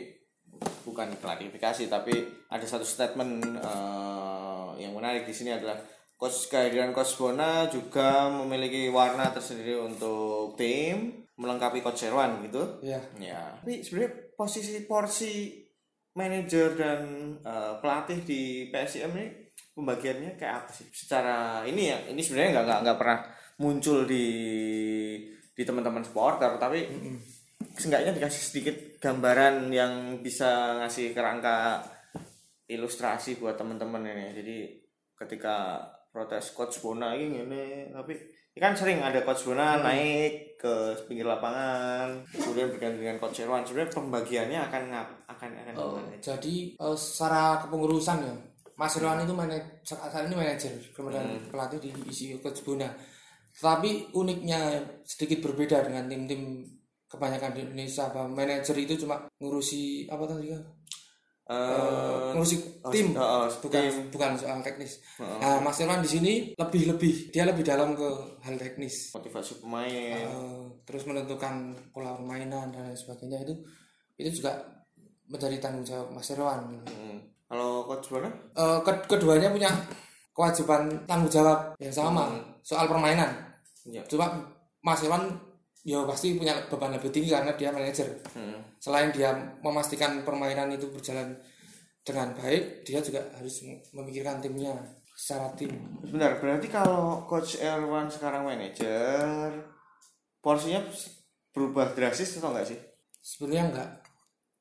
bukan 0.84 1.14
klarifikasi 1.18 1.90
tapi 1.90 2.14
ada 2.48 2.66
satu 2.66 2.86
statement 2.86 3.42
eh, 3.58 4.68
yang 4.80 4.92
menarik 4.92 5.26
di 5.26 5.34
sini 5.34 5.52
adalah 5.52 5.76
coach 6.16 6.48
kehadiran 6.48 6.96
coach 6.96 7.16
Bona 7.20 7.68
juga 7.68 8.32
memiliki 8.32 8.88
warna 8.88 9.28
tersendiri 9.30 9.76
untuk 9.76 10.56
tim 10.56 11.26
melengkapi 11.36 11.84
coach 11.84 12.08
Erwan 12.08 12.40
gitu. 12.48 12.80
ya 12.80 13.00
Ya. 13.20 13.60
Tapi 13.60 13.84
sebenarnya 13.84 14.32
posisi 14.32 14.88
porsi 14.88 15.64
manajer 16.16 16.72
dan 16.80 17.00
eh, 17.44 17.72
pelatih 17.80 18.24
di 18.24 18.72
PSIM 18.72 19.12
ini 19.12 19.26
pembagiannya 19.76 20.40
kayak 20.40 20.64
apa 20.64 20.70
sih? 20.72 20.88
Secara 20.88 21.68
ini 21.68 21.92
ya, 21.92 21.98
ini 22.08 22.24
sebenarnya 22.24 22.56
nggak 22.56 22.64
nggak 22.64 22.80
nggak 22.88 22.98
pernah 22.98 23.18
muncul 23.60 24.08
di 24.08 24.26
di 25.56 25.62
teman-teman 25.64 26.04
supporter, 26.04 26.56
tapi 26.56 26.84
seenggaknya 27.76 28.16
dikasih 28.16 28.42
sedikit 28.52 28.76
gambaran 28.96 29.68
yang 29.70 29.92
bisa 30.20 30.80
ngasih 30.82 31.12
kerangka 31.12 31.82
ilustrasi 32.66 33.38
buat 33.38 33.54
teman-teman 33.54 34.02
ini. 34.02 34.26
Jadi 34.34 34.56
ketika 35.16 35.80
protes 36.10 36.50
coach 36.52 36.80
Bona 36.80 37.14
ini, 37.14 37.44
ini 37.44 37.62
tapi 37.92 38.16
ini 38.56 38.60
kan 38.60 38.72
sering 38.72 39.04
ada 39.04 39.20
coach 39.22 39.44
Bona 39.44 39.78
naik 39.78 40.56
ke 40.56 40.74
pinggir 41.04 41.28
lapangan, 41.28 42.24
kemudian 42.32 42.72
berganti 42.72 43.04
dengan 43.04 43.20
coach 43.20 43.44
Irwan. 43.44 43.62
Sebenarnya 43.62 43.92
pembagiannya 43.92 44.60
akan 44.64 44.82
ngap, 44.88 45.08
akan 45.28 45.48
akan 45.52 45.74
Oh, 45.76 46.00
gimana? 46.00 46.16
jadi 46.18 46.54
eh, 46.74 46.96
secara 46.96 47.60
kepengurusan 47.60 48.18
ya 48.24 48.34
Mas 48.76 48.96
Irwan 48.96 49.20
itu 49.24 49.32
manaj 49.32 49.60
saat 49.84 50.24
ini 50.24 50.36
manajer 50.36 50.72
kemudian 50.92 51.24
pelatih 51.48 51.80
di 51.80 51.92
isi 52.08 52.36
coach 52.40 52.64
Bona 52.64 52.88
tapi 53.56 54.08
uniknya 54.12 54.84
sedikit 55.00 55.48
berbeda 55.48 55.80
dengan 55.88 56.04
tim-tim 56.08 56.60
kebanyakan 57.06 57.50
di 57.52 57.60
Indonesia 57.62 58.10
bahwa 58.10 58.34
manajer 58.34 58.76
itu 58.76 58.94
cuma 58.98 59.16
ngurusi 59.38 60.06
apa 60.06 60.24
tadi 60.24 60.50
kan 60.50 60.62
Eh, 61.46 62.34
ngurusi 62.34 62.82
oh, 62.82 62.90
tim 62.90 63.14
oh, 63.14 63.46
bukan 63.62 63.78
tim. 63.86 64.10
bukan 64.10 64.34
soal 64.34 64.58
teknis 64.60 64.98
nah 65.22 65.62
Mas 65.62 65.78
Irwan 65.78 66.02
di 66.02 66.10
sini 66.10 66.32
lebih 66.52 66.90
lebih 66.90 67.30
dia 67.30 67.46
lebih 67.46 67.62
dalam 67.62 67.94
ke 67.94 68.02
hal 68.42 68.58
teknis 68.58 69.14
motivasi 69.14 69.62
pemain. 69.62 70.26
Eh, 70.26 70.62
terus 70.82 71.06
menentukan 71.06 71.54
pola 71.94 72.18
permainan 72.18 72.74
dan 72.74 72.90
lain 72.90 72.98
sebagainya 72.98 73.46
itu 73.46 73.54
itu 74.18 74.42
juga 74.42 74.58
menjadi 75.30 75.62
tanggung 75.62 75.86
jawab 75.86 76.10
Mas 76.10 76.26
Irwan. 76.34 76.82
Hmm. 76.82 77.18
Kalau 77.46 77.86
coach 77.86 78.10
Bona? 78.10 78.26
Eh, 78.50 78.78
ke- 78.82 79.06
keduanya 79.06 79.46
punya 79.46 79.70
kewajiban 80.34 81.06
tanggung 81.06 81.30
jawab 81.30 81.78
yang 81.78 81.94
sama 81.94 82.26
soal 82.60 82.90
permainan 82.90 83.30
Iya. 83.86 84.02
cuma 84.10 84.34
Mas 84.82 84.98
Irwan 84.98 85.30
ya 85.86 86.02
pasti 86.02 86.34
punya 86.34 86.66
beban 86.66 86.90
lebih 86.98 87.14
tinggi 87.14 87.30
karena 87.30 87.54
dia 87.54 87.70
manajer. 87.70 88.10
Hmm. 88.34 88.58
Selain 88.82 89.14
dia 89.14 89.30
memastikan 89.62 90.26
permainan 90.26 90.74
itu 90.74 90.90
berjalan 90.90 91.38
dengan 92.02 92.34
baik, 92.34 92.82
dia 92.82 92.98
juga 92.98 93.22
harus 93.38 93.62
memikirkan 93.94 94.42
timnya 94.42 94.74
secara 95.14 95.54
tim. 95.54 95.70
Benar, 96.02 96.42
berarti 96.42 96.66
kalau 96.66 97.22
coach 97.26 97.62
Erwan 97.62 98.10
sekarang 98.10 98.46
manajer 98.46 99.50
porsinya 100.42 100.82
berubah 101.50 101.94
drastis 101.94 102.38
atau 102.38 102.50
enggak 102.54 102.66
sih? 102.74 102.78
Sebenarnya 103.22 103.64
enggak, 103.70 103.90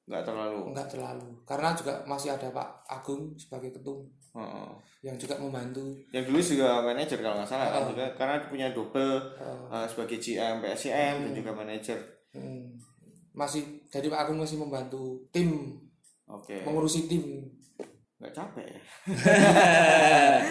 Enggak 0.09 0.23
terlalu. 0.29 0.59
enggak 0.73 0.87
terlalu. 0.89 1.29
Karena 1.45 1.69
juga 1.77 1.93
masih 2.05 2.29
ada 2.33 2.49
Pak 2.49 2.69
Agung 2.89 3.33
sebagai 3.37 3.73
ketum 3.73 4.09
Heeh. 4.35 4.69
yang 5.01 5.15
juga 5.15 5.33
membantu. 5.37 5.93
Yang 6.11 6.23
dulu 6.27 6.39
juga 6.41 6.67
manajer 6.81 7.17
kalau 7.17 7.35
nggak 7.37 7.47
salah 7.47 7.67
kan 7.69 7.81
Oh. 7.81 7.87
juga 7.89 8.03
karena 8.13 8.35
punya 8.43 8.67
double 8.69 9.13
Oh. 9.37 9.69
uh, 9.69 9.85
sebagai 9.85 10.17
GM, 10.17 10.59
PSCM 10.59 11.13
dan 11.23 11.31
juga 11.31 11.49
manajer. 11.51 11.97
Hmm. 12.31 12.73
Masih 13.31 13.61
jadi 13.87 14.05
Pak 14.07 14.19
Agung 14.21 14.37
masih 14.37 14.57
membantu 14.57 15.21
tim, 15.29 15.77
Oke. 16.25 16.61
mengurusi 16.61 17.05
tim. 17.05 17.21
Nggak 18.17 18.33
capek 18.33 18.65
ya. 18.65 18.79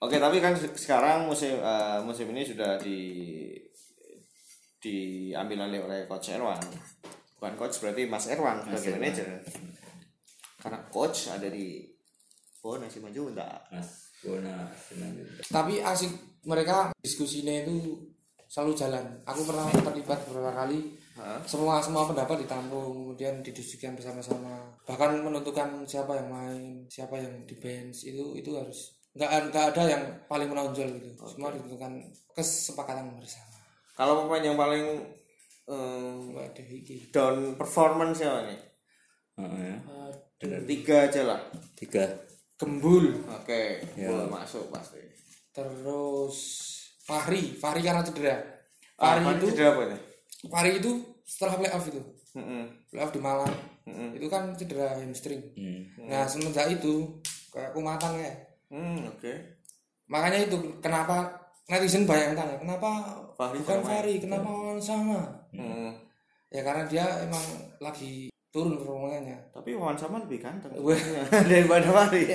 Oke, 0.00 0.16
tapi 0.16 0.36
kan 0.40 0.52
se- 0.54 0.74
sekarang 0.74 1.24
musim 1.24 1.56
uh, 1.56 2.00
musim 2.00 2.24
ini 2.32 2.40
sudah 2.40 2.76
di 2.76 2.98
diambil 4.80 5.60
alih 5.62 5.80
oleh 5.84 5.98
coach 6.04 6.32
Erwan. 6.32 6.58
Bukan 7.36 7.52
coach 7.54 7.78
berarti 7.78 8.04
Mas 8.04 8.26
Erwan 8.26 8.58
sebagai 8.64 8.90
Erwan. 8.90 8.98
manajer. 8.98 9.26
Karena 10.60 10.78
coach 10.92 11.32
ada 11.32 11.48
di 11.48 11.88
Oh, 12.60 12.76
nasi 12.76 13.00
maju? 13.00 13.32
Mas 13.72 14.12
Bona 14.20 14.68
Fernando. 14.68 15.24
Tapi 15.48 15.80
asik 15.80 16.12
mereka 16.44 16.92
diskusinya 17.00 17.56
itu 17.64 17.96
selalu 18.44 18.76
jalan. 18.76 19.04
Aku 19.24 19.48
pernah 19.48 19.64
terlibat 19.72 20.20
beberapa 20.28 20.52
kali. 20.52 20.92
Hah? 21.16 21.40
Semua 21.48 21.80
semua 21.80 22.04
pendapat 22.04 22.44
ditampung, 22.44 23.16
kemudian 23.16 23.40
didiskusikan 23.40 23.96
bersama-sama. 23.96 24.76
Bahkan 24.84 25.24
menentukan 25.24 25.88
siapa 25.88 26.20
yang 26.20 26.28
main, 26.28 26.84
siapa 26.92 27.16
yang 27.16 27.32
di 27.48 27.56
bench 27.56 28.04
itu 28.04 28.36
itu 28.36 28.52
harus 28.52 28.92
nggak 29.16 29.50
nggak 29.50 29.64
ada 29.72 29.82
yang 29.96 30.02
paling 30.28 30.52
menonjol 30.52 30.88
gitu. 31.00 31.16
Semua 31.24 31.56
ditentukan 31.56 32.12
kesepakatan 32.36 33.16
bersama. 33.16 33.56
Kalau 33.96 34.28
pemain 34.28 34.44
yang 34.44 34.60
paling 34.60 34.84
um, 35.64 36.28
Nggak 36.36 36.44
ada 36.52 36.62
iki. 36.68 37.08
down 37.08 37.56
performance 37.56 38.20
siapa 38.20 38.52
nih? 38.52 38.60
Heeh, 39.40 39.60
ya. 39.64 39.76
Tiga 40.40 40.96
aja 41.04 41.20
lah. 41.28 41.40
Tiga. 41.76 42.04
Gembul, 42.56 43.24
Oke, 43.40 43.80
boleh 43.96 44.28
masuk 44.28 44.68
pasti. 44.68 45.00
terus 45.50 46.36
Fahri, 47.04 47.56
Fahri 47.56 47.80
karena 47.80 48.04
cedera. 48.04 48.36
Ah, 49.00 49.16
Fahri 49.16 49.40
itu 49.40 49.46
cedera 49.52 49.68
apa 49.72 49.82
nih? 49.88 50.00
Fahri 50.46 50.70
itu 50.76 50.90
setelah 51.24 51.56
playoff 51.56 51.84
itu, 51.88 52.00
Mm-mm. 52.36 52.62
playoff 52.92 53.12
di 53.12 53.20
Malang, 53.20 53.54
Mm-mm. 53.88 54.12
itu 54.12 54.26
kan 54.28 54.52
cedera 54.54 54.92
hamstring. 55.00 55.40
Hmm. 55.56 55.88
Nah 56.04 56.28
semenjak 56.28 56.68
itu 56.70 57.18
kayak 57.50 57.72
kumatan 57.72 58.20
ya. 58.20 58.32
Hmm, 58.70 59.08
oke. 59.08 59.32
Makanya 60.06 60.46
itu 60.46 60.56
kenapa 60.84 61.32
netizen 61.66 62.04
banyak 62.06 62.32
yang 62.32 62.38
tanya 62.38 62.56
kenapa 62.60 62.90
Fahri 63.40 63.56
bukan 63.64 63.76
sama 63.80 63.88
Fahri, 63.88 64.14
kenapa 64.20 64.48
Wawan 64.48 64.80
sama? 64.80 65.20
Hmm. 65.50 65.90
Ya 66.52 66.60
karena 66.62 66.84
dia 66.86 67.04
emang 67.26 67.42
lagi 67.82 68.29
turun 68.50 68.76
performanya. 68.76 69.38
Tapi 69.50 69.72
Wawan 69.72 69.94
sama 69.94 70.18
lebih 70.18 70.42
ganteng 70.42 70.74
daripada 71.50 71.86
Fahri. 71.88 72.26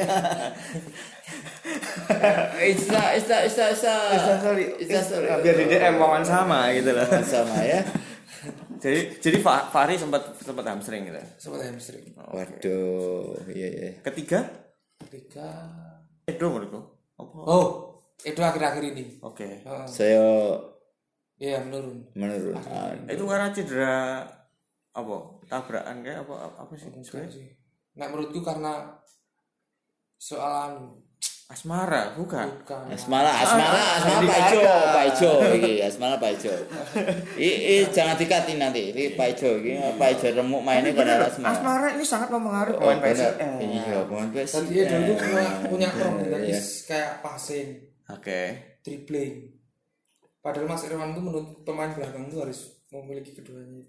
Isa, 2.65 3.01
Isa, 3.13 3.37
Isa, 3.43 3.65
Isa. 4.13 4.33
sorry. 4.39 4.65
Isa, 4.79 4.99
sorry. 5.01 5.27
Ah, 5.27 5.39
Biar 5.39 5.55
di 5.55 5.65
DM 5.67 5.95
Wawan 5.97 6.23
sama 6.23 6.71
gitu 6.71 6.91
loh. 6.91 7.03
Sama 7.21 7.59
ya. 7.61 7.83
jadi 8.77 9.17
jadi 9.17 9.37
Fa- 9.39 9.67
Fahri 9.67 9.95
sempat 9.95 10.35
sempat 10.37 10.63
hamstring 10.63 11.09
gitu. 11.09 11.19
Sempat 11.37 11.67
hamstring. 11.67 12.15
Waduh, 12.15 13.35
iya 13.51 13.67
iya. 13.67 13.89
Ketiga, 14.01 14.45
Tiga. 15.05 15.49
Edo 16.25 16.49
menurutku. 16.49 16.79
Apa? 17.15 17.37
Oh, 17.43 17.65
itu 18.21 18.39
akhir-akhir 18.39 18.83
ini. 18.91 19.19
Oke. 19.21 19.61
Heeh. 19.61 19.85
Saya 19.85 20.23
Iya 21.35 21.59
menurun. 21.59 21.99
menurut 22.15 22.55
ah, 22.63 22.95
Itu 23.11 23.27
karena 23.27 23.51
cedera 23.51 24.23
apa? 24.95 25.15
Tabrakan 25.45 25.97
kayak 26.01 26.23
apa 26.23 26.35
apa, 26.47 26.57
apa 26.63 26.73
sih? 26.73 26.87
Enggak 26.89 27.27
sih. 27.27 27.51
Nah 27.95 28.07
menurutku 28.07 28.39
karena 28.39 28.95
soalan 30.17 31.03
Asmara, 31.45 32.17
bukan. 32.17 32.41
bukan. 32.65 32.89
Asmala, 32.89 33.29
Asmala, 33.29 34.01
Asmala 34.01 34.17
Andi 34.17 34.25
Pak 34.25 34.39
Ijo. 34.49 34.61
Pak 34.65 35.05
Ijo, 35.13 35.31
iki 35.53 35.73
Asmala 35.77 36.15
Pak 36.17 36.31
Ijo. 36.41 36.53
I, 37.37 37.85
jangan 37.93 38.17
dikatin 38.17 38.57
nanti, 38.57 38.89
ini 38.89 39.13
Pak 39.13 39.37
Ijo, 39.37 39.61
ini 39.61 39.77
Pak 39.93 40.09
Ijo 40.17 40.33
remuk 40.33 40.65
mainnya 40.65 40.89
pada 40.97 41.21
Asmala. 41.21 41.53
Asmara 41.53 41.87
ini 41.93 42.01
sangat 42.01 42.33
mempengaruhi 42.33 42.81
Oh, 42.81 42.89
pemain. 42.89 43.13
PSM. 43.13 43.61
Iya, 43.61 43.97
pemain 44.09 44.29
PSM. 44.33 44.63
dia 44.73 44.83
dulu 44.89 45.13
punya 45.13 45.45
punya 45.69 45.89
Iya, 45.93 45.97
kronologis 46.01 46.49
iya. 46.65 46.87
kayak 46.89 47.11
passing, 47.21 47.67
Oke. 48.09 48.41
dribbling. 48.81 49.33
Padahal 50.41 50.65
Mas 50.65 50.81
Irwan 50.89 51.13
itu 51.13 51.21
menurut 51.21 51.47
pemain 51.61 51.93
belakang 51.93 52.25
itu 52.25 52.37
harus 52.41 52.59
memiliki 52.89 53.37
keduanya. 53.37 53.85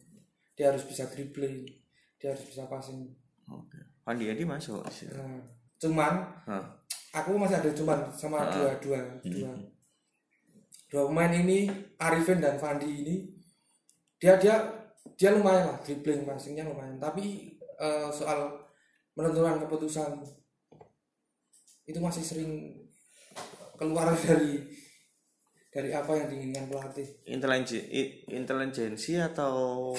Dia 0.57 0.73
harus 0.73 0.83
bisa 0.83 1.05
dribbling, 1.07 1.69
dia 2.17 2.33
harus 2.33 2.43
bisa 2.43 2.65
passing. 2.67 3.13
Oke. 3.47 3.77
Pandi 4.03 4.27
Adi 4.27 4.43
masuk. 4.43 4.81
Nah, 4.81 5.43
cuman 5.77 6.15
Hah. 6.49 6.65
aku 7.13 7.37
masih 7.37 7.61
ada 7.61 7.71
cuman 7.71 8.09
sama 8.09 8.41
dua 8.49 8.73
dua 8.81 9.01
dua 9.21 9.53
dua 10.89 11.03
pemain 11.07 11.29
ini 11.31 11.69
Arifin 11.99 12.41
dan 12.41 12.57
Fandi 12.57 12.89
ini 12.89 13.17
dia 14.17 14.41
dia 14.41 14.57
dia 15.13 15.31
lumayan 15.31 15.69
lah 15.69 15.79
dribbling 15.83 16.25
passingnya 16.25 16.65
lumayan 16.65 16.97
tapi 16.97 17.53
eh, 17.59 18.09
soal 18.09 18.57
menentukan 19.13 19.61
keputusan 19.67 20.25
itu 21.85 21.99
masih 22.01 22.25
sering 22.25 22.53
keluar 23.77 24.09
dari 24.25 24.65
dari 25.69 25.93
apa 25.93 26.09
yang 26.17 26.27
diinginkan 26.33 26.73
pelatih 26.73 27.05
Intelijen 27.29 27.85
i- 27.93 28.25
intelijensi 28.33 29.21
atau 29.21 29.93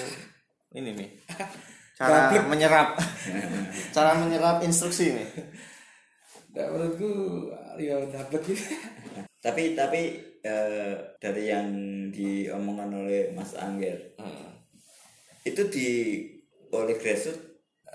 ini 0.74 0.90
nih. 0.96 1.10
Cara 1.98 2.30
menyerap 2.46 2.94
cara 3.94 4.14
menyerap 4.14 4.62
instruksi 4.62 5.18
nih. 5.18 5.28
nah, 6.54 6.70
menurutku 6.70 7.10
ya 7.74 7.98
dapat 8.06 8.38
gitu 8.46 8.62
Tapi 9.44 9.74
tapi 9.74 10.14
eh, 10.46 10.94
dari 11.18 11.50
yang 11.50 11.66
diomongkan 12.14 12.94
oleh 13.02 13.34
Mas 13.34 13.58
Angger, 13.58 14.14
itu 15.42 15.62
di 15.70 15.88
oleh 16.70 16.94
grassroots, 16.94 17.42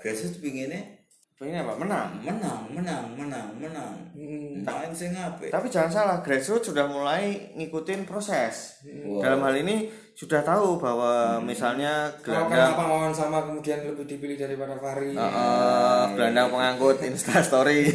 grassroots 0.00 0.40
pinginnya 0.40 1.04
Pengen 1.34 1.66
apa? 1.66 1.74
Menang. 1.74 2.08
menang, 2.22 2.62
menang, 2.70 3.04
menang, 3.18 3.48
menang. 3.58 3.94
Hmm. 4.14 4.62
Main 4.62 4.94
sing 4.94 5.12
apik. 5.18 5.50
Tapi 5.50 5.66
jangan 5.66 5.90
salah, 5.90 6.18
grassroots 6.22 6.70
sudah 6.70 6.86
mulai 6.86 7.50
ngikutin 7.58 8.06
proses. 8.06 8.78
Wow. 8.86 9.18
Dalam 9.18 9.42
hal 9.42 9.60
ini 9.66 9.90
sudah 10.14 10.46
tahu 10.46 10.78
bahwa 10.78 11.42
misalnya 11.42 12.06
kalau 12.22 12.46
gelandang 12.46 12.78
kenapa 12.78 12.82
Mawan 12.86 13.10
sama 13.10 13.42
kemudian 13.42 13.82
lebih 13.82 14.06
dipilih 14.06 14.38
daripada 14.38 14.78
Fahri 14.78 15.10
eh, 15.10 16.02
gelandang 16.14 16.54
pengangkut 16.54 17.02
Insta 17.02 17.42
Story. 17.42 17.90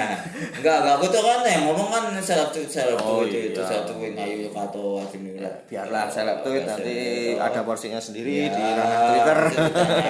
Enggak, 0.62 0.76
enggak 0.86 0.94
aku 1.02 1.06
tuh 1.10 1.22
kan 1.26 1.42
yang 1.42 1.66
ngomong 1.66 1.90
kan 1.90 2.04
seleb 2.22 2.54
tuh 2.54 2.62
seleb 2.70 2.94
Oh, 3.02 3.26
tuh 3.26 3.26
itu 3.26 3.50
itu 3.50 3.60
iya. 3.60 3.66
satu 3.66 3.92
yang 3.98 4.14
ngayu 4.14 4.48
kato 4.54 5.02
aja 5.02 5.16
nih 5.18 5.34
Biarlah 5.66 6.04
seleb 6.06 6.38
tweet 6.46 6.62
nanti 6.62 6.96
ada 7.36 7.60
porsinya 7.66 7.98
sendiri 7.98 8.48
Iya, 8.48 8.54
di 8.54 8.62
ranah 8.64 9.00
Twitter. 9.10 9.38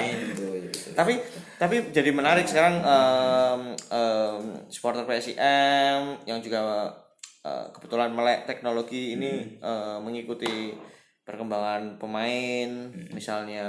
tapi 1.01 1.15
tapi 1.57 1.77
jadi 1.91 2.11
menarik 2.15 2.47
sekarang 2.47 2.77
em, 2.85 3.61
em, 3.91 4.41
supporter 4.69 5.03
PSIM 5.09 6.23
yang 6.29 6.39
juga 6.45 6.93
eh, 7.41 7.67
kebetulan 7.73 8.13
melek 8.13 8.45
teknologi 8.45 9.17
ini 9.17 9.59
eh, 9.59 9.97
mengikuti 9.99 10.77
perkembangan 11.25 11.97
pemain 11.97 12.93
misalnya 13.17 13.65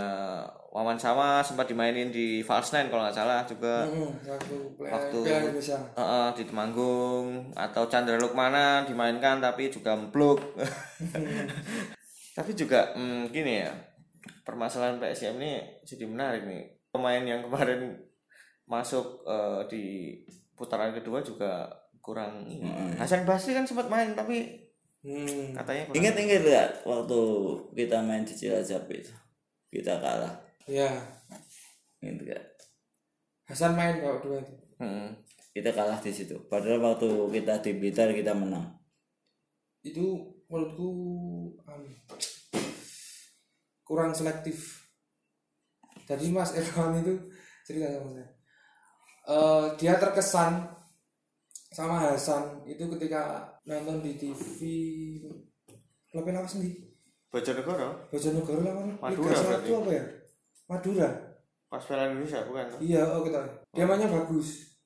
Wawan 0.75 0.99
Sama 0.99 1.39
sempat 1.39 1.71
dimainin 1.71 2.11
di 2.11 2.43
False 2.43 2.75
Nine 2.75 2.91
kalau 2.91 3.07
nggak 3.07 3.15
salah 3.15 3.47
juga. 3.47 3.87
Hmm, 3.87 4.11
waktu 4.27 4.55
play 4.75 4.91
Waktu-. 4.91 5.23
Eh, 5.23 5.63
eh, 5.95 6.29
di 6.35 6.43
Temanggung 6.43 7.55
atau 7.55 7.87
Chandra 7.87 8.19
Lukmana 8.19 8.83
dimainkan 8.83 9.39
tapi 9.39 9.71
juga 9.71 9.95
memblok 9.95 10.43
tapi 12.37 12.51
juga 12.51 12.91
hmm, 12.91 13.31
gini 13.31 13.63
ya 13.63 13.71
permasalahan 14.43 14.99
PSM 14.99 15.39
ini 15.39 15.79
jadi 15.87 16.03
menarik 16.11 16.43
nih. 16.43 16.67
Pemain 16.91 17.23
yang 17.23 17.39
kemarin 17.39 17.95
masuk 18.67 19.23
eh, 19.23 19.63
di 19.71 19.83
putaran 20.59 20.91
kedua 20.91 21.23
juga 21.23 21.71
kurang 22.03 22.43
ini. 22.51 22.99
Hasan 22.99 23.23
Basri 23.23 23.55
kan 23.55 23.63
sempat 23.63 23.87
main 23.87 24.11
tapi 24.11 24.64
Hmm. 25.05 25.53
katanya 25.53 25.85
kurang 25.85 25.97
Ingat 26.01 26.15
ingat 26.17 26.41
nggak 26.41 26.69
waktu 26.89 27.19
kita 27.77 27.97
main 28.01 28.25
di 28.25 28.33
Cilacap 28.33 28.89
itu 28.89 29.13
kita 29.69 30.01
kalah, 30.01 30.33
Ya, 30.65 30.89
ingat 32.01 32.25
nggak? 32.25 32.43
Hasan 33.45 33.77
main 33.77 34.01
kalau 34.01 34.17
dua 34.23 34.41
itu. 34.41 34.55
Hmm. 34.81 35.13
Kita 35.53 35.69
kalah 35.75 36.01
di 36.01 36.09
situ. 36.09 36.33
Padahal 36.49 36.81
waktu 36.81 37.05
kita 37.29 37.61
di 37.61 37.71
Blitar 37.77 38.09
kita 38.15 38.33
menang. 38.33 38.81
Itu 39.85 40.25
menurutku 40.49 40.89
anu, 41.69 41.91
kurang 43.85 44.15
selektif 44.17 44.85
jadi 46.05 46.29
Mas 46.29 46.53
Irfan 46.53 47.01
itu 47.01 47.13
cerita 47.65 47.89
sama 47.97 48.09
saya 48.13 48.29
Eh, 49.25 49.65
dia 49.81 49.97
terkesan 49.97 50.69
sama 51.75 51.99
Hasan 51.99 52.63
itu 52.63 52.87
ketika 52.95 53.43
nonton 53.67 53.99
di 53.99 54.15
TV 54.15 54.59
klubnya 56.07 56.39
apa 56.39 56.47
sih 56.47 56.87
Bojonegoro? 57.27 58.07
Bojonegoro 58.07 58.63
lah 58.63 58.73
kan 58.79 58.87
Madura 59.03 59.27
Liga 59.27 59.43
berarti. 59.43 59.69
1 59.75 59.81
apa 59.83 59.91
ya? 59.91 60.03
Madura. 60.71 61.09
Pas 61.67 61.83
Piala 61.83 62.03
Indonesia 62.07 62.39
bukan? 62.47 62.65
Iya 62.79 63.01
oh 63.11 63.27
kita. 63.27 63.41
Dia 63.75 63.83
mainnya 63.83 64.07
bagus. 64.07 64.79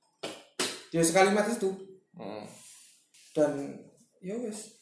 Dia 0.90 1.06
sekali 1.06 1.30
match 1.30 1.62
itu. 1.62 1.70
Hmm. 2.18 2.42
dan 3.38 3.54
ya 4.26 4.34
wes. 4.42 4.82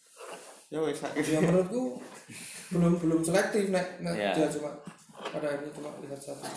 Ya 0.71 0.79
sakit. 0.79 1.19
ya 1.27 1.43
menurutku 1.43 1.99
belum 2.71 3.03
belum 3.03 3.19
selektif 3.19 3.67
nek, 3.67 3.99
nek 3.99 4.15
Iya. 4.15 4.31
dia 4.31 4.47
cuma 4.55 4.71
pada 5.11 5.59
ini 5.59 5.67
cuma 5.75 5.91
lihat 5.99 6.19
satu 6.23 6.47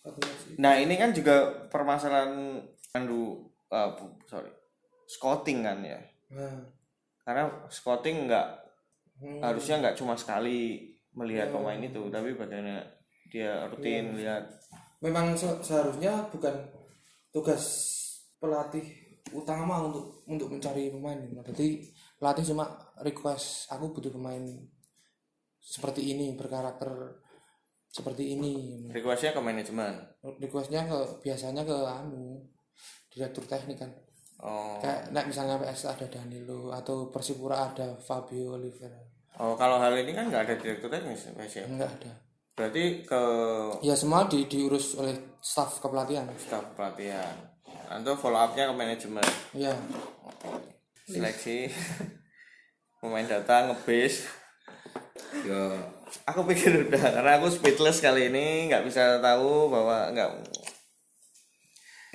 satu 0.00 0.18
match. 0.24 0.56
Nah 0.56 0.80
ini 0.80 0.96
kan 0.96 1.12
juga 1.12 1.68
permasalahan 1.68 2.64
andu 2.96 3.52
uh, 3.68 3.92
bu- 3.92 4.16
sorry 4.24 4.48
scouting 5.06 5.62
kan 5.66 5.78
ya. 5.82 6.00
nah, 6.30 6.58
Karena 7.24 7.44
scouting 7.68 8.26
nggak 8.30 8.46
hmm, 9.20 9.40
harusnya 9.42 9.74
nggak 9.82 9.96
cuma 9.98 10.14
sekali 10.18 10.90
melihat 11.16 11.48
pemain 11.50 11.80
itu, 11.80 12.02
tapi 12.12 12.36
bagaimana 12.36 12.84
dia 13.32 13.66
rutin 13.70 14.14
lihat. 14.14 14.44
memang 15.04 15.36
se- 15.36 15.60
seharusnya 15.62 16.28
bukan 16.32 16.54
tugas 17.32 17.64
pelatih 18.40 18.84
utama 19.32 19.82
untuk 19.88 20.22
untuk 20.28 20.48
mencari 20.52 20.92
pemain. 20.92 21.18
Jadi 21.52 21.82
pelatih 22.18 22.44
cuma 22.54 22.64
request 23.02 23.68
aku 23.72 23.92
butuh 23.92 24.12
pemain 24.14 24.42
seperti 25.60 26.14
ini 26.14 26.36
berkarakter 26.38 26.90
seperti 27.90 28.36
ini. 28.38 28.54
Requestnya 28.92 29.32
ke 29.34 29.40
manajemen. 29.42 29.94
requestnya 30.42 30.82
ke 30.90 30.98
biasanya 31.22 31.62
ke 31.64 31.76
anu 31.86 32.42
direktur 33.12 33.44
teknik 33.46 33.78
kan 33.80 33.90
Oh, 34.36 34.76
kayak 34.84 35.16
nek 35.16 35.32
misalnya 35.32 35.56
PS 35.56 35.96
ada 35.96 36.06
Danilo 36.12 36.68
atau 36.68 37.08
Persipura 37.08 37.72
ada 37.72 37.96
Fabio 37.96 38.60
Oliveira 38.60 39.00
oh 39.40 39.56
kalau 39.56 39.80
hal 39.80 39.96
ini 39.96 40.12
kan 40.12 40.28
nggak 40.28 40.44
ada 40.44 40.54
direktur 40.60 40.92
teknis, 40.92 41.32
Mas, 41.32 41.56
ya. 41.56 41.64
enggak 41.64 41.88
ada 42.00 42.12
Berarti 42.56 43.04
ke 43.04 43.22
ya 43.84 43.92
semua 43.92 44.24
di, 44.24 44.48
diurus 44.48 44.96
oleh 44.96 45.36
staf 45.44 45.76
kepelatihan 45.76 46.24
staf 46.40 46.64
pelatihan. 46.72 47.36
Atau 47.92 48.16
follow 48.16 48.40
up-nya 48.40 48.72
ke 48.72 48.74
manajemen. 48.74 49.28
ya 49.52 49.76
Seleksi 51.04 51.68
pemain 53.04 53.28
datang 53.28 53.70
ngebis. 53.72 54.24
ya 55.44 55.68
Aku 56.32 56.48
pikir 56.48 56.88
udah 56.88 57.20
karena 57.20 57.36
aku 57.36 57.52
speechless 57.52 58.00
kali 58.00 58.32
ini 58.32 58.72
nggak 58.72 58.88
bisa 58.88 59.20
tahu 59.20 59.68
bahwa 59.68 60.08
nggak 60.16 60.30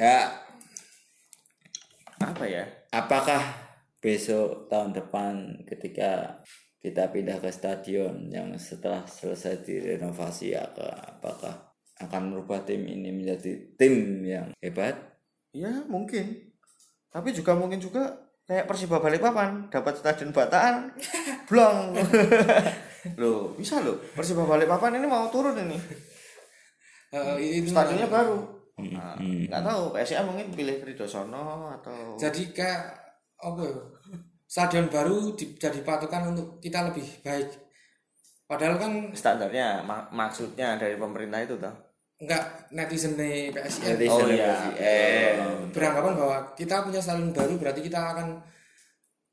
ya 0.02 0.26
apa 2.42 2.50
ya? 2.50 2.66
Apakah 2.90 3.42
besok 4.02 4.66
tahun 4.66 4.98
depan 4.98 5.62
ketika 5.70 6.42
kita 6.82 7.14
pindah 7.14 7.38
ke 7.38 7.54
stadion 7.54 8.34
yang 8.34 8.50
setelah 8.58 9.06
selesai 9.06 9.62
direnovasi 9.62 10.58
ya 10.58 10.66
ke- 10.74 10.98
apakah 11.22 11.70
akan 12.02 12.34
merubah 12.34 12.66
tim 12.66 12.82
ini 12.82 13.14
menjadi 13.14 13.78
tim 13.78 14.26
yang 14.26 14.50
hebat? 14.58 14.98
Ya 15.54 15.86
mungkin. 15.86 16.50
Tapi 17.14 17.30
juga 17.30 17.54
mungkin 17.54 17.78
juga 17.78 18.10
kayak 18.50 18.66
Persiba 18.66 18.98
Balikpapan 18.98 19.70
dapat 19.70 20.02
stadion 20.02 20.34
Bataan. 20.34 20.90
Blong. 21.50 21.94
Loh 23.22 23.54
bisa 23.54 23.78
loh. 23.86 24.02
Persiba 24.18 24.50
Balikpapan 24.50 24.98
ini 24.98 25.06
mau 25.06 25.30
turun 25.30 25.54
ini. 25.62 25.78
Eh, 27.12 27.62
itu 27.62 27.70
stadionnya 27.70 28.10
baru 28.10 28.61
Nah, 28.90 29.16
nggak 29.18 29.64
tahu 29.64 29.84
PSIA 29.92 30.22
mungkin 30.22 30.48
pilih 30.50 30.78
Kridosono 30.78 31.46
atau 31.74 32.16
jadi 32.16 32.42
kayak 32.50 32.82
apa 33.38 33.62
ya 33.62 33.76
stadion 34.44 34.88
baru 34.88 35.32
di- 35.32 35.56
jadi 35.56 35.80
patokan 35.82 36.32
untuk 36.32 36.58
kita 36.58 36.84
lebih 36.84 37.06
baik. 37.22 37.50
Padahal 38.44 38.76
kan 38.76 38.92
standarnya 39.12 39.80
mak- 39.82 40.10
maksudnya 40.10 40.76
dari 40.76 40.96
pemerintah 40.96 41.40
itu 41.40 41.56
toh? 41.56 41.72
Enggak 42.18 42.44
netizen 42.70 43.16
di 43.16 43.50
PSIS 43.50 43.82
Jadi 43.88 44.06
Oh, 44.06 44.20
selebrasi. 44.20 44.68
iya. 44.76 44.78
eh 44.78 45.32
beranggapan 45.70 46.14
bahwa 46.14 46.38
kita 46.54 46.84
punya 46.84 47.00
stadion 47.00 47.32
baru 47.32 47.56
berarti 47.56 47.82
kita 47.82 47.98
akan 48.12 48.28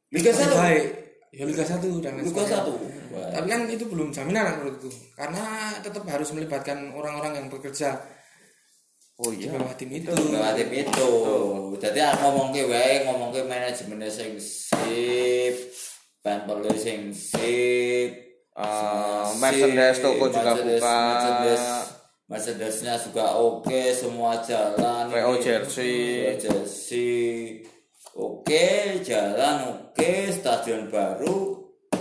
Liga 0.08 0.30
satu? 0.30 0.56
baik. 0.56 0.84
Ya 1.28 1.44
Liga 1.44 1.60
1 1.60 1.84
dan 2.00 2.16
lain 2.16 2.24
Liga 2.24 2.40
satu? 2.40 2.72
Tapi 3.12 3.46
kan 3.46 3.60
itu 3.66 3.84
belum 3.84 4.08
jaminan 4.08 4.56
menurutku. 4.56 4.88
Karena 5.12 5.44
tetap 5.76 6.00
harus 6.06 6.32
melibatkan 6.32 6.88
orang-orang 6.88 7.36
yang 7.36 7.46
bekerja 7.48 7.92
oh 9.18 9.30
di 9.30 9.44
iya. 9.44 9.54
Bawah 9.54 9.74
tim 9.74 9.90
itu 9.90 10.10
Bawa 10.10 10.54
tim 10.54 10.70
itu. 10.70 11.10
Jadi 11.76 11.98
aku 12.00 12.18
ngomong 12.24 12.48
ke 12.50 12.62
wae 12.64 12.94
ngomong 13.02 13.30
ke 13.30 13.42
manajemen 13.44 14.02
sing 14.06 14.38
sip 14.38 15.54
ban 16.20 16.42
perlu 16.44 16.70
sing 16.72 17.10
sip 17.10 18.26
Eh, 18.58 19.26
merchandise 19.38 20.02
toko 20.02 20.26
juga 20.26 20.50
Mercedes- 20.50 20.82
buka. 20.82 20.98
Mercedes 20.98 21.62
Mercedesnya 22.28 22.94
juga 22.98 23.24
oke 23.32 23.80
semua 23.88 24.36
jalan. 24.42 25.06
PO 25.08 25.32
Ini- 25.32 25.40
jersey. 25.40 25.96
Jersey. 26.36 27.62
Oke 28.12 28.66
jalan 29.00 29.56
oke 29.64 30.10
stadion 30.28 30.90
baru 30.90 31.54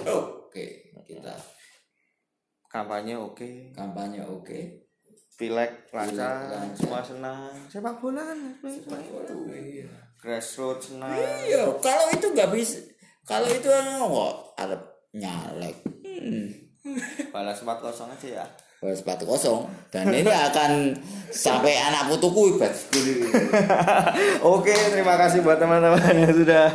oke 0.03 0.65
kita. 1.05 1.38
Kampanye 2.68 3.15
oke. 3.15 3.72
Kampanye 3.72 4.26
oke 4.26 4.87
pilek 5.38 5.94
lancar 5.94 6.50
semua 6.74 7.06
senang. 7.06 7.54
Sepak 7.70 8.02
bola 8.02 8.26
kan 8.26 8.40
sepak 8.66 9.00
itu 9.00 9.36
Iya. 9.54 9.90
grassroots 10.18 10.92
senang. 10.92 11.14
Iya 11.14 11.70
kalau 11.78 12.10
itu 12.10 12.28
nggak 12.34 12.50
bisa 12.52 12.82
kalau 13.22 13.46
itu 13.46 13.70
kok 13.70 14.34
ada 14.58 14.76
nyalek. 15.14 15.78
Hmm. 16.02 16.48
balas 17.34 17.62
4 17.62 17.84
kosong 17.84 18.10
aja 18.10 18.42
ya. 18.42 18.46
Bawa 18.78 18.94
sepatu 18.94 19.26
kosong. 19.26 19.66
Dan 19.90 20.14
ini 20.14 20.30
akan 20.30 20.94
sampai 21.34 21.74
anak 21.82 22.14
putuku 22.14 22.54
ibat 22.54 22.70
Oke, 24.54 24.70
terima 24.94 25.18
kasih 25.18 25.42
buat 25.42 25.58
teman-teman 25.58 26.14
yang 26.14 26.30
sudah 26.30 26.70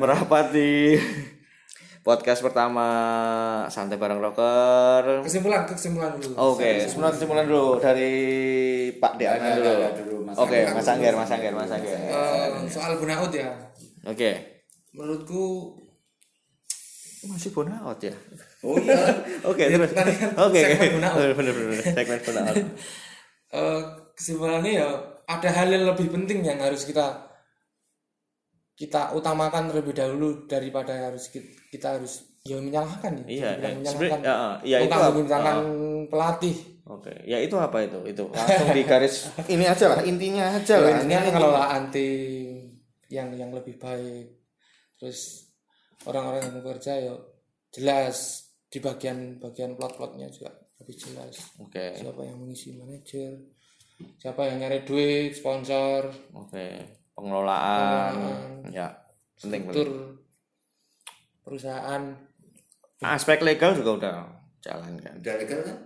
merapat 0.00 0.56
di 0.56 0.96
podcast 2.06 2.38
pertama 2.38 2.86
santai 3.66 3.98
bareng 3.98 4.22
rocker. 4.22 5.26
kesimpulan 5.26 5.66
kesimpulan 5.66 6.14
dulu 6.14 6.38
Oke, 6.38 6.86
kesimpulan 6.86 7.10
kesimpulan 7.10 7.44
dulu 7.44 7.82
dari 7.82 8.14
Pak 8.94 9.18
Deana 9.18 9.58
dulu. 9.58 9.72
dulu, 9.98 10.16
Oke, 10.38 10.62
Angger. 10.62 10.70
Mas 10.70 10.86
Angger, 10.86 11.12
Mas 11.12 11.30
Angger, 11.34 11.50
Mas 11.50 11.72
Angger. 11.74 11.98
Eh, 11.98 12.46
soal 12.70 12.94
burnout 12.94 13.34
ya 13.34 13.50
Oke. 14.06 14.62
menurutku 14.94 15.74
Masih 17.26 17.50
burnout 17.50 17.98
ya? 17.98 18.14
oh 18.62 18.78
iya 18.78 19.02
Oke, 19.50 19.66
terus. 19.66 19.90
tadi 19.90 20.14
kan 20.14 20.30
Oke. 20.46 20.62
Bener, 20.94 21.34
bener, 21.34 21.52
bener. 21.52 21.82
Segmen 21.82 22.22
burnout. 22.22 22.54
eh, 23.58 23.80
kesimpulannya 24.14 24.72
ya 24.78 24.88
ada 25.26 25.48
hal 25.50 25.74
yang 25.74 25.90
lebih 25.90 26.06
penting 26.06 26.46
yang 26.46 26.62
harus 26.62 26.86
kita 26.86 27.25
kita 28.76 29.16
utamakan 29.16 29.72
terlebih 29.72 29.96
dahulu 29.96 30.44
daripada 30.44 30.92
harus 31.08 31.32
kita, 31.32 31.48
kita 31.72 31.86
harus 31.96 32.28
ya 32.44 32.60
menyalahkan 32.60 33.24
ya 33.24 33.26
Iya, 33.26 33.50
iya. 33.58 33.68
menyalahkan 33.74 34.20
Sebenarnya, 34.20 34.36
ya, 34.62 34.78
ya, 34.78 34.78
itu 34.84 34.94
menyalahkan 34.94 35.58
pelatih 36.12 36.56
Oke, 36.86 37.10
ya 37.26 37.42
itu 37.42 37.58
apa 37.58 37.82
itu? 37.82 37.98
Itu 38.06 38.30
langsung 38.36 38.70
di 38.70 38.86
garis 38.86 39.26
ini 39.50 39.66
aja 39.66 39.90
lah, 39.90 40.06
intinya 40.06 40.54
aja 40.54 40.78
lah. 40.78 41.02
ini 41.02 41.18
pengelolaan 41.18 41.90
tim 41.90 42.78
yang 43.10 43.34
yang 43.34 43.50
lebih 43.50 43.74
baik 43.78 44.30
terus 44.94 45.50
orang-orang 46.06 46.46
yang 46.46 46.54
bekerja 46.62 46.92
ya 47.10 47.14
jelas 47.74 48.46
di 48.70 48.78
bagian 48.78 49.38
bagian 49.42 49.74
plot-plotnya 49.74 50.30
juga 50.30 50.54
lebih 50.78 50.94
jelas 50.94 51.34
Oke, 51.58 51.94
siapa 51.98 52.22
yang 52.22 52.38
mengisi 52.38 52.74
manajer 52.78 53.34
siapa 54.22 54.46
yang 54.46 54.62
nyari 54.62 54.86
duit 54.86 55.34
sponsor 55.34 56.06
oke. 56.34 56.68
Pengelolaan. 57.16 58.12
Ya, 58.68 58.92
penting 59.40 59.64
penting. 59.64 59.88
struktur 59.88 59.88
perusahaan 61.40 62.02
Aspek 62.98 63.38
legal 63.40 63.70
juga 63.72 63.90
udah 63.94 64.16
jalan 64.58 64.98
kan. 64.98 65.14
udah 65.20 65.34
legal 65.38 65.60
kan 65.62 65.78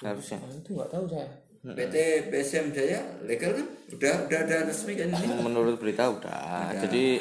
Harusnya. 0.00 0.40
nah, 0.40 0.56
itu 0.56 0.70
nggak 0.72 0.88
tahu 0.88 1.04
saya 1.04 1.28
PT 1.60 1.94
PSM 2.32 2.66
Jaya 2.72 3.00
legal 3.28 3.52
kan 3.52 3.66
udah 3.92 4.14
udah 4.24 4.38
ada 4.40 4.56
resmi 4.64 4.96
kan 4.96 5.12
ini 5.12 5.44
Menurut 5.44 5.76
berita 5.76 6.08
udah. 6.08 6.72
Jadi 6.72 7.20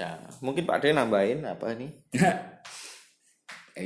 ya, 0.00 0.16
mungkin 0.40 0.64
Pak 0.64 0.80
De 0.80 0.96
nambahin 0.96 1.44
apa 1.44 1.76
nih? 1.76 1.92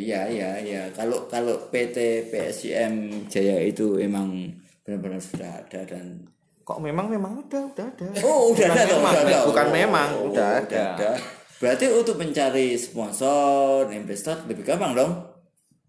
iya 0.07 0.31
iya 0.31 0.51
iya 0.63 0.83
kalau 0.95 1.27
kalau 1.27 1.59
PT 1.75 2.31
PSM 2.31 3.27
Jaya 3.27 3.59
itu 3.67 3.99
emang 3.99 4.55
benar-benar 4.87 5.19
sudah 5.19 5.59
ada 5.67 5.83
dan 5.91 6.23
Kok 6.63 6.79
memang 6.79 7.07
memang 7.07 7.33
udah 7.39 7.63
udah 7.69 7.87
ada. 7.87 8.07
oh 8.23 8.51
udah 8.51 8.67
Bukan 8.67 8.79
ada 8.79 8.87
memang, 8.89 9.13
udah 9.13 9.23
ada 9.25 9.39
bukan 9.45 9.67
Oh, 9.67 9.73
memang, 9.73 10.09
udah 10.15 10.31
udah 10.31 10.49
ada. 10.63 10.83
ada 10.95 11.11
Berarti 11.59 11.87
untuk 11.89 12.17
mencari 12.17 12.75
sponsor, 12.75 13.87
investor 13.89 14.43
lebih 14.45 14.65
gampang 14.65 14.93
dong. 14.93 15.13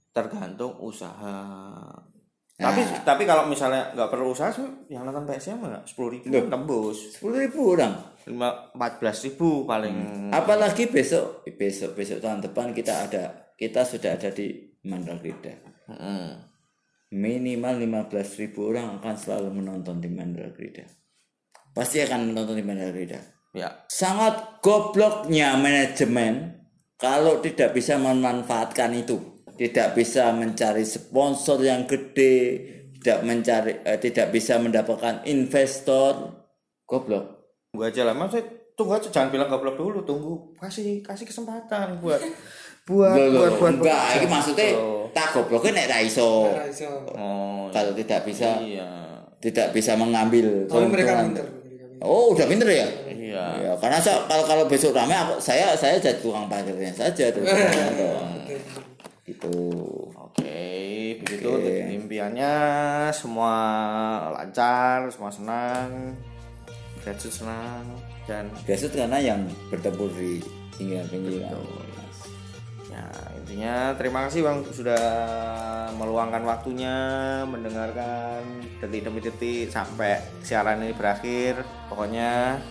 tergantung 0.09 0.77
usaha 0.77 1.41
tapi 2.53 2.79
tapi 3.01 3.25
kalau 3.25 3.49
misalnya 3.49 3.89
nggak 3.91 4.07
perlu 4.07 4.29
usaha 4.29 4.47
sih 4.47 4.61
yang 4.87 5.01
nonton 5.03 5.25
PSM 5.25 5.57
nggak 5.57 5.83
sepuluh 5.83 6.13
ribu 6.13 6.29
tembus 6.29 6.97
Sepuluh 7.11 7.41
ribu 7.41 7.73
orang. 7.73 7.97
lima 8.23 8.69
empat 8.71 9.01
belas 9.01 9.17
ribu 9.19 9.65
paling 9.65 10.29
Apalagi 10.29 10.85
besok, 10.85 11.41
besok 11.51 11.97
besok 11.97 12.21
tahun 12.21 12.39
depan 12.39 12.69
kita 12.71 13.09
ada, 13.09 13.23
kita 13.57 13.81
sudah 13.81 14.13
ada 14.13 14.29
di 14.29 14.53
Mandragida. 14.85 15.49
Mm. 15.89 16.52
Minimal 17.13 17.77
15 18.09 18.41
ribu 18.41 18.73
orang 18.73 18.97
akan 18.97 19.13
selalu 19.13 19.61
menonton 19.61 20.01
di 20.01 20.09
Mandragida. 20.09 20.89
Pasti 21.69 22.01
akan 22.01 22.33
menonton 22.33 22.57
di 22.57 22.65
Mandragida. 22.65 23.21
ya 23.53 23.85
Sangat 23.85 24.57
gobloknya 24.65 25.53
manajemen 25.53 26.65
kalau 26.97 27.37
tidak 27.37 27.77
bisa 27.77 28.01
memanfaatkan 28.01 28.97
itu. 28.97 29.45
Tidak 29.53 29.93
bisa 29.93 30.33
mencari 30.33 30.81
sponsor 30.81 31.61
yang 31.61 31.85
gede, 31.85 32.33
tidak 32.97 33.19
mencari 33.21 33.85
eh, 33.85 34.01
tidak 34.01 34.33
bisa 34.33 34.57
mendapatkan 34.57 35.21
investor. 35.29 36.41
Goblok. 36.89 37.45
tunggu 37.69 37.89
aja 37.89 38.01
lah 38.05 38.13
maksudnya 38.17 38.49
tunggu 38.77 38.97
aja 38.97 39.09
jangan 39.09 39.29
bilang 39.33 39.49
goblok 39.49 39.77
dulu 39.77 39.99
tunggu 40.05 40.33
kasih 40.61 41.01
kasih 41.01 41.25
kesempatan 41.25 41.97
buat 42.01 42.21
buat 42.83 43.15
Loh, 43.15 43.25
loh, 43.25 43.39
buat 43.39 43.53
buat 43.57 43.73
enggak, 43.79 43.95
buat- 43.97 44.15
ini 44.15 44.27
maksudnya 44.27 44.67
tak 45.09 45.27
gobloknya 45.31 45.71
nek 45.73 45.87
ra 45.87 45.97
iso. 45.99 46.51
Iso. 46.65 46.89
oh 47.09 47.69
Kalau 47.69 47.91
tidak 47.93 48.21
bisa 48.23 48.59
iya 48.59 48.89
tidak 49.39 49.71
bisa 49.71 49.93
mengambil 49.93 50.67
Oh, 50.67 50.83
mereka 50.85 51.19
pinter. 51.21 51.45
Oh, 51.99 52.31
udah 52.31 52.43
pinter 52.43 52.67
ya? 52.67 52.87
iya 53.07 53.45
Ya, 53.59 53.71
karena 53.75 53.97
sa- 53.97 54.23
kalau 54.23 54.43
kalau 54.43 54.63
besok 54.65 54.91
rame 54.91 55.11
aku 55.11 55.35
saya 55.37 55.71
saya 55.73 55.95
jadi 55.95 56.19
tukang 56.19 56.45
parkirnya 56.45 56.91
saja 56.91 57.31
tuh. 57.31 57.43
gitu. 59.23 59.55
Oke, 60.13 60.59
begitu 61.17 61.47
untuk 61.47 61.71
impiannya 61.73 62.53
semua 63.09 63.53
lancar, 64.33 65.07
semua 65.07 65.31
senang, 65.31 66.11
Gratitude 66.99 67.31
senang 67.33 67.83
dan 68.25 68.47
Biasa 68.63 68.87
karena 68.89 69.19
yang 69.19 69.39
bertempur 69.69 70.11
di 70.11 70.43
pinggiran-pinggiran. 70.73 71.55
Ya 72.93 73.09
intinya 73.33 73.97
terima 73.97 74.29
kasih 74.29 74.45
bang 74.45 74.61
sudah 74.69 75.03
meluangkan 75.97 76.45
waktunya 76.45 76.95
mendengarkan 77.49 78.43
detik 78.77 79.07
demi 79.07 79.19
detik 79.23 79.73
sampai 79.73 80.21
siaran 80.45 80.83
ini 80.83 80.93
berakhir. 80.93 81.63
Pokoknya 81.89 82.61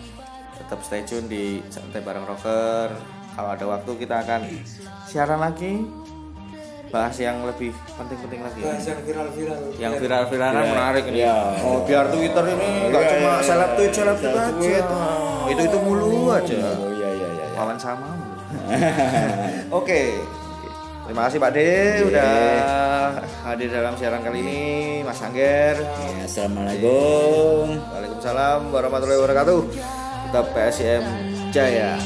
tetap 0.59 0.79
stay 0.85 1.03
tune 1.03 1.27
di 1.27 1.59
santai 1.73 2.05
bareng 2.05 2.27
rocker. 2.29 2.93
Kalau 3.33 3.51
ada 3.51 3.64
waktu 3.64 3.91
kita 3.97 4.23
akan 4.29 4.45
siaran 5.09 5.41
lagi 5.41 5.83
bahas 6.93 7.16
yang 7.16 7.41
lebih 7.49 7.73
penting-penting 7.97 8.45
lagi. 8.45 8.61
Bahas 8.61 8.85
yang 8.85 9.01
viral-viral. 9.01 9.61
yang 9.81 9.93
viral-viralan 9.97 10.64
menarik 10.68 11.05
ini. 11.09 11.25
Ya. 11.25 11.57
Oh, 11.64 11.81
biar 11.89 12.12
Twitter 12.12 12.45
ini 12.53 12.93
nggak 12.93 13.05
cuma 13.16 13.33
seleb 13.41 13.70
tweet, 13.81 13.93
seleb 13.97 14.18
tweet 14.20 14.37
aja. 14.37 14.77
Itu 15.49 15.62
itu 15.64 15.79
mulu 15.81 16.29
aja. 16.37 16.61
Oh 16.77 16.93
iya 16.93 17.09
iya 17.16 17.29
iya. 17.33 17.47
Kawan 17.57 17.81
sama. 17.81 18.22
Oke. 19.79 20.18
Terima 21.03 21.27
kasih 21.29 21.39
Pak 21.43 21.51
De 21.53 21.73
udah 22.09 22.33
hadir 23.45 23.68
dalam 23.68 23.99
siaran 23.99 24.23
kali 24.23 24.39
ini, 24.41 24.62
Mas 25.03 25.18
Angger. 25.18 25.77
Ya, 25.83 26.25
Assalamualaikum. 26.25 27.77
Waalaikumsalam 27.91 28.61
warahmatullahi 28.70 29.18
wabarakatuh. 29.20 29.61
Tetap 30.31 30.47
PSM 30.55 31.05
Jaya. 31.51 31.99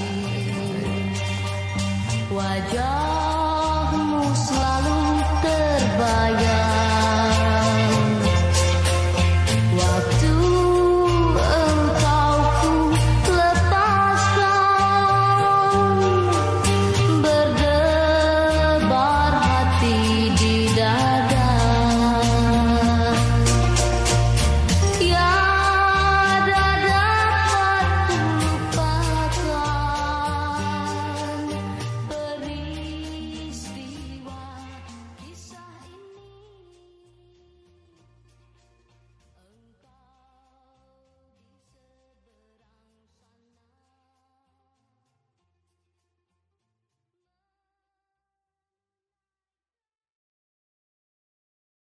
Wajah 2.32 3.15